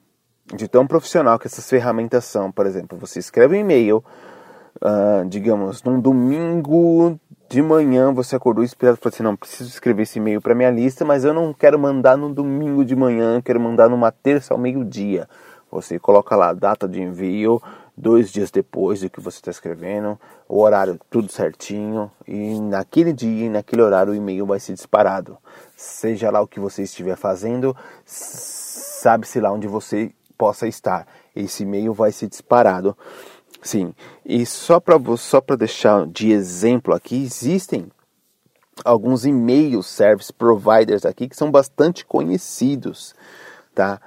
De 0.54 0.68
tão 0.68 0.86
profissional 0.86 1.38
que 1.38 1.48
essas 1.48 1.68
ferramentas 1.68 2.24
são. 2.24 2.50
Por 2.50 2.64
exemplo, 2.64 2.96
você 2.96 3.18
escreve 3.18 3.54
um 3.54 3.60
e-mail, 3.60 4.02
uh, 4.76 5.28
digamos, 5.28 5.82
num 5.82 6.00
domingo 6.00 7.20
de 7.46 7.60
manhã 7.60 8.10
você 8.10 8.34
acordou 8.34 8.64
inspirado 8.64 8.96
e 8.96 9.02
falou 9.02 9.12
assim, 9.12 9.22
não, 9.22 9.36
preciso 9.36 9.68
escrever 9.68 10.04
esse 10.04 10.18
e-mail 10.18 10.40
para 10.40 10.54
minha 10.54 10.70
lista, 10.70 11.04
mas 11.04 11.26
eu 11.26 11.34
não 11.34 11.52
quero 11.52 11.78
mandar 11.78 12.16
no 12.16 12.32
domingo 12.32 12.86
de 12.86 12.96
manhã, 12.96 13.42
quero 13.42 13.60
mandar 13.60 13.90
numa 13.90 14.10
terça 14.10 14.54
ao 14.54 14.58
meio-dia. 14.58 15.28
Você 15.74 15.98
coloca 15.98 16.36
lá 16.36 16.50
a 16.50 16.52
data 16.52 16.86
de 16.86 17.02
envio, 17.02 17.60
dois 17.96 18.30
dias 18.30 18.48
depois 18.48 19.00
do 19.00 19.10
que 19.10 19.20
você 19.20 19.38
está 19.38 19.50
escrevendo, 19.50 20.16
o 20.48 20.60
horário 20.60 21.00
tudo 21.10 21.32
certinho, 21.32 22.08
e 22.28 22.60
naquele 22.60 23.12
dia 23.12 23.46
e 23.46 23.48
naquele 23.48 23.82
horário 23.82 24.12
o 24.12 24.14
e-mail 24.14 24.46
vai 24.46 24.60
ser 24.60 24.74
disparado. 24.74 25.36
Seja 25.76 26.30
lá 26.30 26.40
o 26.40 26.46
que 26.46 26.60
você 26.60 26.84
estiver 26.84 27.16
fazendo, 27.16 27.76
sabe-se 28.04 29.40
lá 29.40 29.50
onde 29.50 29.66
você 29.66 30.12
possa 30.38 30.68
estar. 30.68 31.08
Esse 31.34 31.64
e-mail 31.64 31.92
vai 31.92 32.12
ser 32.12 32.28
disparado. 32.28 32.96
Sim, 33.60 33.92
e 34.24 34.46
só 34.46 34.78
para 34.78 34.96
só 35.16 35.42
deixar 35.58 36.06
de 36.06 36.30
exemplo 36.30 36.94
aqui, 36.94 37.20
existem 37.20 37.88
alguns 38.84 39.26
e-mail 39.26 39.82
service 39.82 40.32
providers 40.32 41.04
aqui 41.04 41.28
que 41.28 41.34
são 41.34 41.50
bastante 41.50 42.06
conhecidos, 42.06 43.12
tá? 43.74 44.00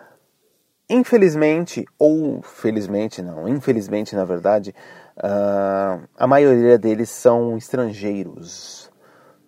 Infelizmente, 0.90 1.86
ou 2.00 2.42
felizmente 2.42 3.22
não, 3.22 3.46
infelizmente 3.48 4.16
na 4.16 4.24
verdade, 4.24 4.74
uh, 5.18 6.08
a 6.18 6.26
maioria 6.26 6.78
deles 6.78 7.10
são 7.10 7.58
estrangeiros, 7.58 8.90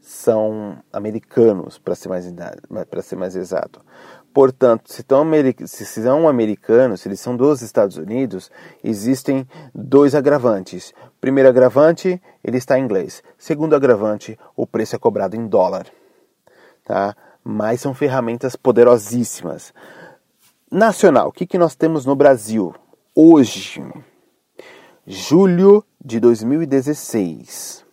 são 0.02 0.78
americanos, 0.91 1.78
para 1.78 1.95
ser, 1.95 2.10
mais, 2.10 2.25
ser 3.04 3.15
mais 3.15 3.38
exato. 3.38 3.82
Portanto, 4.34 4.91
se, 4.91 5.02
tão, 5.02 5.25
se 5.65 5.86
são 5.86 6.28
americanos, 6.28 7.02
se 7.02 7.08
eles 7.08 7.21
são 7.21 7.38
dos 7.38 7.62
Estados 7.62 7.95
Unidos, 7.95 8.52
existem 8.84 9.47
dois 9.73 10.13
agravantes. 10.13 10.93
Primeiro 11.21 11.49
agravante, 11.49 12.21
ele 12.43 12.58
está 12.58 12.78
em 12.78 12.84
inglês. 12.84 13.23
Segundo 13.38 13.75
agravante, 13.75 14.38
o 14.58 14.67
preço 14.67 14.95
é 14.95 14.99
cobrado 14.99 15.36
em 15.36 15.47
dólar. 15.47 15.88
Tá? 16.86 17.15
Mas 17.43 17.82
são 17.82 17.93
ferramentas 17.93 18.56
poderosíssimas. 18.56 19.73
Nacional, 20.71 21.29
o 21.29 21.32
que, 21.32 21.47
que 21.47 21.58
nós 21.58 21.73
temos 21.73 22.05
no 22.05 22.15
Brasil? 22.15 22.75
Hoje, 23.15 23.84
julho 25.08 25.84
de 25.99 26.19
2016, 26.19 27.84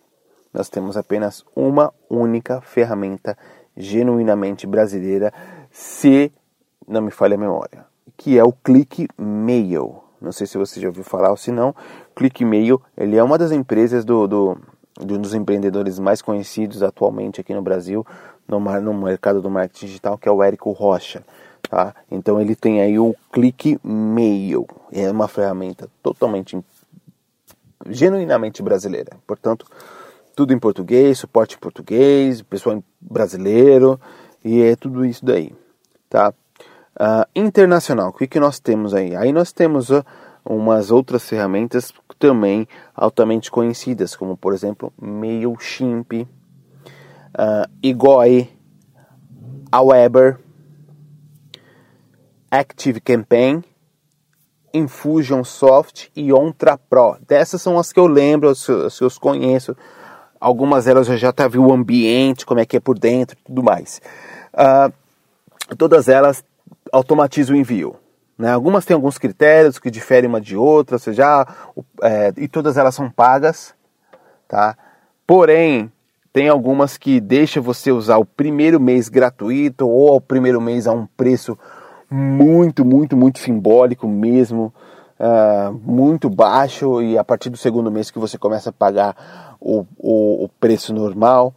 nós 0.53 0.69
temos 0.69 0.95
apenas 0.95 1.43
uma 1.55 1.91
única 2.07 2.61
ferramenta 2.61 3.35
genuinamente 3.75 4.67
brasileira, 4.67 5.33
se 5.71 6.31
não 6.87 7.01
me 7.01 7.09
falha 7.09 7.33
a 7.33 7.39
memória, 7.39 7.83
que 8.15 8.37
é 8.37 8.43
o 8.43 8.53
Click 8.53 9.07
Mail. 9.17 9.95
Não 10.21 10.31
sei 10.31 10.45
se 10.45 10.55
você 10.55 10.79
já 10.79 10.87
ouviu 10.87 11.03
falar 11.03 11.31
ou 11.31 11.37
se 11.37 11.51
não. 11.51 11.73
Click 12.15 12.45
Mail, 12.45 12.79
ele 12.95 13.17
é 13.17 13.23
uma 13.23 13.39
das 13.39 13.51
empresas 13.51 14.05
do, 14.05 14.27
do, 14.27 14.57
de 15.03 15.15
um 15.15 15.19
dos 15.19 15.33
empreendedores 15.33 15.97
mais 15.97 16.21
conhecidos 16.21 16.83
atualmente 16.83 17.41
aqui 17.41 17.55
no 17.55 17.61
Brasil, 17.63 18.05
no, 18.47 18.59
no 18.59 18.93
mercado 18.93 19.41
do 19.41 19.49
marketing 19.49 19.87
digital, 19.87 20.15
que 20.15 20.29
é 20.29 20.31
o 20.31 20.43
Érico 20.43 20.69
Rocha. 20.69 21.23
Tá? 21.69 21.93
Então 22.09 22.39
ele 22.39 22.55
tem 22.55 22.81
aí 22.81 22.97
o 22.97 23.13
Click 23.31 23.77
Mail, 23.83 24.65
é 24.91 25.11
uma 25.11 25.27
ferramenta 25.27 25.89
totalmente, 26.01 26.57
genuinamente 27.89 28.63
brasileira. 28.63 29.17
Portanto, 29.27 29.65
tudo 30.33 30.53
em 30.53 30.59
português, 30.59 31.19
suporte 31.19 31.55
em 31.55 31.59
português, 31.59 32.41
pessoal 32.41 32.81
brasileiro 33.01 33.99
e 34.45 34.61
é 34.61 34.75
tudo 34.75 35.03
isso 35.03 35.25
daí, 35.25 35.53
tá? 36.09 36.33
Uh, 36.99 37.27
internacional, 37.35 38.09
o 38.09 38.13
que, 38.13 38.27
que 38.27 38.39
nós 38.39 38.59
temos 38.59 38.93
aí? 38.93 39.15
Aí 39.15 39.33
nós 39.33 39.51
temos 39.51 39.89
uh, 39.89 40.05
umas 40.45 40.89
outras 40.89 41.27
ferramentas 41.27 41.93
também 42.17 42.67
altamente 42.95 43.51
conhecidas, 43.51 44.15
como 44.15 44.37
por 44.37 44.53
exemplo 44.53 44.93
MailChimp, 44.99 46.13
uh, 46.13 46.27
Igoi, 47.83 48.49
Aweber, 49.71 50.39
ActiveCampaign, 52.49 53.63
Infusionsoft 54.73 56.11
e 56.15 56.31
Ontra 56.31 56.77
Pro. 56.77 57.17
Dessas 57.27 57.61
são 57.61 57.77
as 57.79 57.91
que 57.91 57.99
eu 57.99 58.07
lembro, 58.07 58.49
as, 58.49 58.65
que 58.65 59.03
eu 59.03 59.11
conheço. 59.19 59.75
Algumas 60.39 60.85
delas 60.85 61.07
eu 61.07 61.17
já 61.17 61.29
até 61.29 61.47
vi 61.49 61.57
o 61.57 61.73
ambiente, 61.73 62.45
como 62.45 62.59
é 62.59 62.65
que 62.65 62.77
é 62.77 62.79
por 62.79 62.97
dentro 62.97 63.37
tudo 63.43 63.63
mais. 63.63 64.01
Uh, 64.53 65.75
todas 65.75 66.07
elas 66.07 66.43
automatizam 66.91 67.55
o 67.55 67.59
envio. 67.59 67.95
Né? 68.37 68.51
Algumas 68.51 68.85
têm 68.85 68.93
alguns 68.93 69.17
critérios 69.17 69.79
que 69.79 69.89
diferem 69.89 70.29
uma 70.29 70.39
de 70.39 70.55
outra, 70.55 70.95
ou 70.95 70.99
seja, 70.99 71.47
é, 72.03 72.31
e 72.37 72.47
todas 72.47 72.77
elas 72.77 72.93
são 72.93 73.09
pagas. 73.09 73.73
Tá? 74.47 74.77
Porém, 75.25 75.91
tem 76.31 76.47
algumas 76.47 76.97
que 76.97 77.19
deixam 77.19 77.63
você 77.63 77.91
usar 77.91 78.17
o 78.17 78.25
primeiro 78.25 78.79
mês 78.79 79.09
gratuito 79.09 79.89
ou 79.89 80.15
o 80.15 80.21
primeiro 80.21 80.61
mês 80.61 80.85
a 80.85 80.91
um 80.91 81.07
preço 81.07 81.57
muito, 82.09 82.85
muito, 82.85 83.17
muito 83.17 83.39
simbólico 83.39 84.07
mesmo, 84.07 84.73
uh, 85.19 85.73
muito 85.83 86.29
baixo, 86.29 87.01
e 87.01 87.17
a 87.17 87.23
partir 87.23 87.49
do 87.49 87.57
segundo 87.57 87.91
mês 87.91 88.09
que 88.09 88.19
você 88.19 88.37
começa 88.37 88.69
a 88.69 88.73
pagar 88.73 89.57
o, 89.59 89.85
o, 89.97 90.45
o 90.45 90.49
preço 90.59 90.93
normal. 90.93 91.53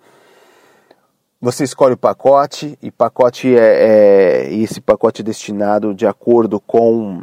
Você 1.41 1.65
escolhe 1.65 1.95
o 1.95 1.99
pacote, 1.99 2.79
e 2.83 2.91
pacote 2.91 3.57
é, 3.57 4.49
é 4.49 4.55
esse 4.55 4.81
pacote 4.81 5.23
é 5.23 5.25
destinado 5.25 5.95
de 5.95 6.07
acordo 6.07 6.61
com 6.61 7.23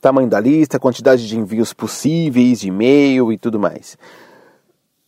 tamanho 0.00 0.28
da 0.28 0.40
lista, 0.40 0.80
quantidade 0.80 1.28
de 1.28 1.38
envios 1.38 1.72
possíveis, 1.72 2.60
de 2.60 2.68
e-mail 2.68 3.32
e 3.32 3.38
tudo 3.38 3.60
mais. 3.60 3.96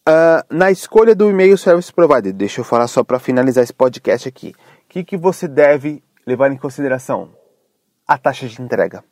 Uh, 0.07 0.45
na 0.51 0.71
escolha 0.71 1.15
do 1.15 1.31
e-mail 1.31 1.57
service 1.57 1.93
provider, 1.93 2.33
deixa 2.33 2.61
eu 2.61 2.65
falar 2.65 2.87
só 2.87 3.03
para 3.03 3.19
finalizar 3.19 3.65
esse 3.65 3.73
podcast 3.73 4.29
aqui. 4.29 4.51
O 4.51 4.55
que, 4.89 5.03
que 5.03 5.17
você 5.17 5.49
deve 5.49 6.03
levar 6.27 6.51
em 6.51 6.57
consideração? 6.57 7.31
A 8.07 8.19
taxa 8.19 8.47
de 8.47 8.61
entrega. 8.61 9.05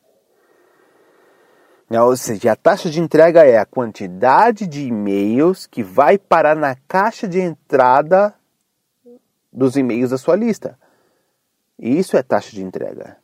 Ou 1.90 2.16
seja, 2.16 2.52
a 2.52 2.56
taxa 2.56 2.88
de 2.88 3.00
entrega 3.00 3.44
é 3.44 3.58
a 3.58 3.66
quantidade 3.66 4.66
de 4.66 4.86
e-mails 4.86 5.66
que 5.66 5.82
vai 5.82 6.16
parar 6.16 6.56
na 6.56 6.74
caixa 6.88 7.28
de 7.28 7.38
entrada 7.38 8.34
dos 9.52 9.76
e-mails 9.76 10.10
da 10.10 10.16
sua 10.16 10.34
lista. 10.34 10.78
Isso 11.78 12.16
é 12.16 12.22
taxa 12.22 12.52
de 12.52 12.62
entrega. 12.62 13.18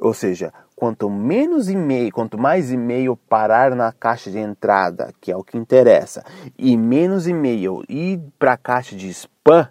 Ou 0.00 0.12
seja, 0.12 0.52
quanto 0.76 1.08
menos 1.08 1.68
e-mail, 1.68 2.12
quanto 2.12 2.38
mais 2.38 2.70
e-mail 2.70 3.16
parar 3.16 3.74
na 3.74 3.92
caixa 3.92 4.30
de 4.30 4.38
entrada, 4.38 5.12
que 5.20 5.32
é 5.32 5.36
o 5.36 5.42
que 5.42 5.56
interessa, 5.56 6.24
e 6.56 6.76
menos 6.76 7.26
e-mail 7.26 7.82
ir 7.88 8.20
para 8.38 8.52
a 8.52 8.58
caixa 8.58 8.94
de 8.94 9.08
spam, 9.08 9.68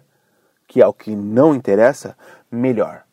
que 0.66 0.82
é 0.82 0.86
o 0.86 0.92
que 0.92 1.16
não 1.16 1.54
interessa, 1.54 2.16
melhor. 2.50 3.04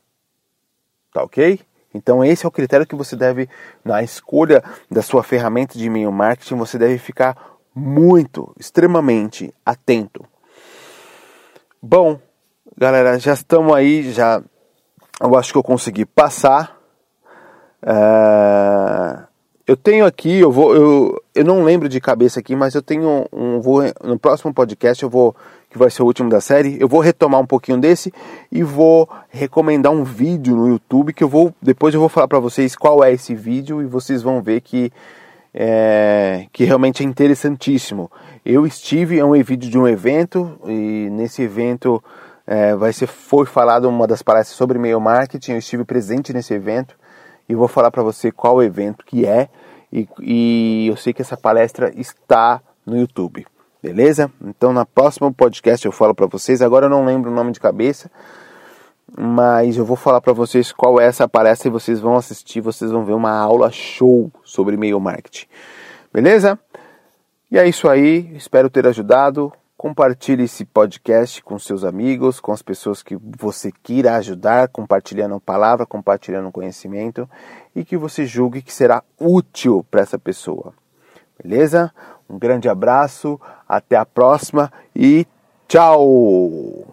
Tá 1.14 1.24
ok? 1.24 1.60
Então 1.94 2.24
esse 2.24 2.46
é 2.46 2.48
o 2.48 2.52
critério 2.52 2.86
que 2.86 2.96
você 2.96 3.16
deve, 3.16 3.50
na 3.84 4.04
escolha 4.04 4.64
da 4.92 5.02
sua 5.02 5.24
ferramenta 5.24 5.78
de 5.78 5.86
e-mail 5.86 6.12
marketing, 6.12 6.56
você 6.56 6.78
deve 6.78 6.98
ficar 6.98 7.56
muito, 7.74 8.54
extremamente 8.60 9.54
atento. 9.66 10.26
Bom, 11.82 12.20
galera, 12.78 13.20
já 13.20 13.34
estamos 13.34 13.74
aí, 13.74 14.12
já 14.12 14.42
eu 15.22 15.36
acho 15.38 15.52
que 15.52 15.58
eu 15.58 15.64
consegui 15.64 16.06
passar. 16.06 16.78
É, 17.82 19.24
eu 19.68 19.78
tenho 19.78 20.06
aqui, 20.06 20.40
eu 20.40 20.52
vou, 20.52 20.76
eu, 20.76 21.24
eu 21.34 21.46
não 21.46 21.64
lembro 21.64 21.88
de 21.88 22.00
cabeça 22.02 22.40
aqui, 22.40 22.56
mas 22.56 22.76
eu 22.76 22.82
tenho 22.82 23.28
um, 23.32 23.62
vou, 23.62 23.82
no 24.04 24.20
próximo 24.20 24.54
podcast 24.54 25.02
eu 25.02 25.10
vou 25.10 25.36
que 25.76 25.80
vai 25.80 25.92
ser 25.92 26.04
o 26.04 26.06
último 26.06 26.30
da 26.30 26.40
série, 26.40 26.78
eu 26.80 26.88
vou 26.88 27.02
retomar 27.02 27.42
um 27.42 27.46
pouquinho 27.46 27.78
desse 27.78 28.14
e 28.50 28.64
vou 28.64 29.10
recomendar 29.30 29.92
um 29.92 30.06
vídeo 30.06 30.56
no 30.56 30.70
YouTube 30.70 31.12
que 31.12 31.22
eu 31.22 31.28
vou 31.28 31.54
depois 31.62 31.94
eu 31.94 32.00
vou 32.00 32.08
falar 32.08 32.30
para 32.30 32.40
vocês 32.40 32.78
qual 32.78 33.04
é 33.04 33.12
esse 33.12 33.36
vídeo 33.36 33.82
e 33.82 33.86
vocês 33.86 34.22
vão 34.22 34.42
ver 34.42 34.62
que 34.62 34.90
é, 35.54 36.48
que 36.54 36.64
realmente 36.64 37.04
é 37.04 37.06
interessantíssimo. 37.06 38.10
Eu 38.46 38.66
estive 38.66 39.18
em 39.18 39.24
um 39.24 39.34
vídeo 39.44 39.70
de 39.70 39.78
um 39.78 39.86
evento 39.86 40.58
e 40.66 41.10
nesse 41.12 41.42
evento 41.42 42.02
é, 42.48 42.74
vai 42.74 42.94
ser 42.94 43.08
foi 43.08 43.46
falado 43.46 43.90
uma 43.90 44.08
das 44.08 44.22
palestras 44.22 44.56
sobre 44.56 44.78
e-mail 44.78 45.02
marketing. 45.02 45.52
Eu 45.52 45.58
estive 45.58 45.84
presente 45.84 46.32
nesse 46.32 46.54
evento 46.54 46.96
e 47.50 47.54
vou 47.54 47.68
falar 47.68 47.92
para 47.92 48.02
você 48.02 48.32
qual 48.32 48.64
evento 48.64 49.06
que 49.06 49.26
é 49.26 49.50
e, 49.92 50.08
e 50.22 50.88
eu 50.88 50.96
sei 50.96 51.12
que 51.12 51.22
essa 51.22 51.36
palestra 51.36 51.92
está 51.98 52.62
no 52.86 52.98
YouTube. 52.98 53.46
Beleza? 53.86 54.32
Então 54.44 54.74
na 54.74 54.84
próxima 54.84 55.32
podcast 55.32 55.86
eu 55.86 55.92
falo 55.92 56.16
para 56.16 56.26
vocês. 56.26 56.60
Agora 56.60 56.88
eu 56.88 56.90
não 56.90 57.06
lembro 57.06 57.30
o 57.30 57.34
nome 57.34 57.52
de 57.52 57.60
cabeça, 57.60 58.10
mas 59.16 59.78
eu 59.78 59.86
vou 59.86 59.96
falar 59.96 60.22
para 60.22 60.34
vocês 60.34 60.72
qual 60.72 61.00
é 61.00 61.06
essa 61.06 61.30
palestra 61.30 61.68
e 61.68 61.72
vocês 61.72 62.00
vão 62.00 62.16
assistir, 62.16 62.62
vocês 62.62 62.90
vão 62.90 63.06
ver 63.06 63.14
uma 63.14 63.30
aula 63.30 63.70
show 63.70 64.32
sobre 64.44 64.74
e-mail 64.74 65.00
marketing. 65.00 65.46
Beleza? 66.12 66.58
E 67.52 67.60
é 67.60 67.68
isso 67.68 67.88
aí, 67.88 68.36
espero 68.36 68.72
ter 68.72 68.88
ajudado. 68.88 69.54
Compartilhe 69.78 70.46
esse 70.46 70.66
podcast 70.66 71.44
com 71.44 71.60
seus 71.60 71.84
amigos, 71.84 72.40
com 72.40 72.52
as 72.52 72.64
pessoas 72.64 73.04
que 73.04 73.16
você 73.38 73.72
queira 73.84 74.16
ajudar, 74.16 74.68
compartilhando 74.70 75.40
palavra, 75.40 75.86
compartilhando 75.86 76.52
conhecimento 76.52 77.30
e 77.76 77.86
que 77.86 77.96
você 77.96 78.26
julgue 78.26 78.64
que 78.64 78.74
será 78.74 79.04
útil 79.20 79.86
para 79.92 80.02
essa 80.02 80.18
pessoa. 80.18 80.74
Beleza? 81.42 81.92
Um 82.30 82.40
grande 82.40 82.68
abraço, 82.68 83.40
até 83.68 83.96
a 83.96 84.06
próxima 84.06 84.72
e 84.96 85.26
tchau! 85.68 86.86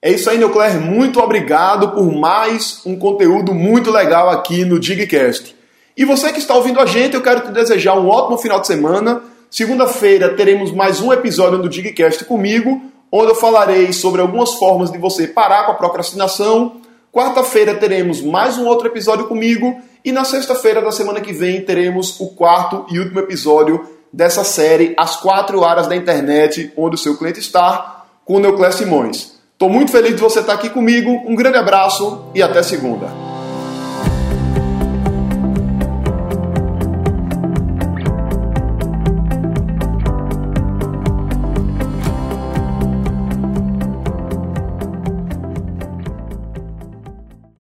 É 0.00 0.10
isso 0.10 0.28
aí, 0.28 0.36
Neucler. 0.36 0.80
Muito 0.80 1.20
obrigado 1.20 1.90
por 1.90 2.12
mais 2.12 2.82
um 2.84 2.98
conteúdo 2.98 3.54
muito 3.54 3.90
legal 3.90 4.28
aqui 4.30 4.64
no 4.64 4.80
Digcast. 4.80 5.54
E 5.96 6.04
você 6.04 6.32
que 6.32 6.38
está 6.38 6.54
ouvindo 6.54 6.80
a 6.80 6.86
gente, 6.86 7.14
eu 7.14 7.22
quero 7.22 7.42
te 7.42 7.52
desejar 7.52 7.96
um 7.96 8.08
ótimo 8.08 8.36
final 8.38 8.60
de 8.60 8.66
semana. 8.66 9.22
Segunda-feira 9.48 10.34
teremos 10.34 10.72
mais 10.72 11.00
um 11.00 11.12
episódio 11.12 11.58
do 11.58 11.68
Digcast 11.68 12.24
comigo, 12.24 12.82
onde 13.12 13.30
eu 13.30 13.34
falarei 13.36 13.92
sobre 13.92 14.20
algumas 14.20 14.54
formas 14.54 14.90
de 14.90 14.98
você 14.98 15.28
parar 15.28 15.66
com 15.66 15.72
a 15.72 15.76
procrastinação. 15.76 16.80
Quarta-feira 17.12 17.74
teremos 17.74 18.22
mais 18.22 18.58
um 18.58 18.66
outro 18.66 18.88
episódio 18.88 19.28
comigo. 19.28 19.76
E 20.04 20.10
na 20.10 20.24
sexta-feira 20.24 20.82
da 20.82 20.90
semana 20.90 21.20
que 21.20 21.32
vem 21.32 21.60
teremos 21.60 22.18
o 22.18 22.26
quarto 22.26 22.84
e 22.90 22.98
último 22.98 23.20
episódio 23.20 23.88
dessa 24.12 24.42
série 24.42 24.94
As 24.98 25.16
Quatro 25.16 25.64
Áreas 25.64 25.86
da 25.86 25.94
Internet 25.94 26.72
onde 26.76 26.96
o 26.96 26.98
seu 26.98 27.16
cliente 27.16 27.38
está, 27.38 28.04
com 28.24 28.34
o 28.34 28.40
Neuclé 28.40 28.72
Simões. 28.72 29.34
Estou 29.52 29.68
muito 29.68 29.92
feliz 29.92 30.16
de 30.16 30.20
você 30.20 30.40
estar 30.40 30.54
aqui 30.54 30.70
comigo, 30.70 31.22
um 31.24 31.36
grande 31.36 31.58
abraço 31.58 32.24
e 32.34 32.42
até 32.42 32.64
segunda. 32.64 33.31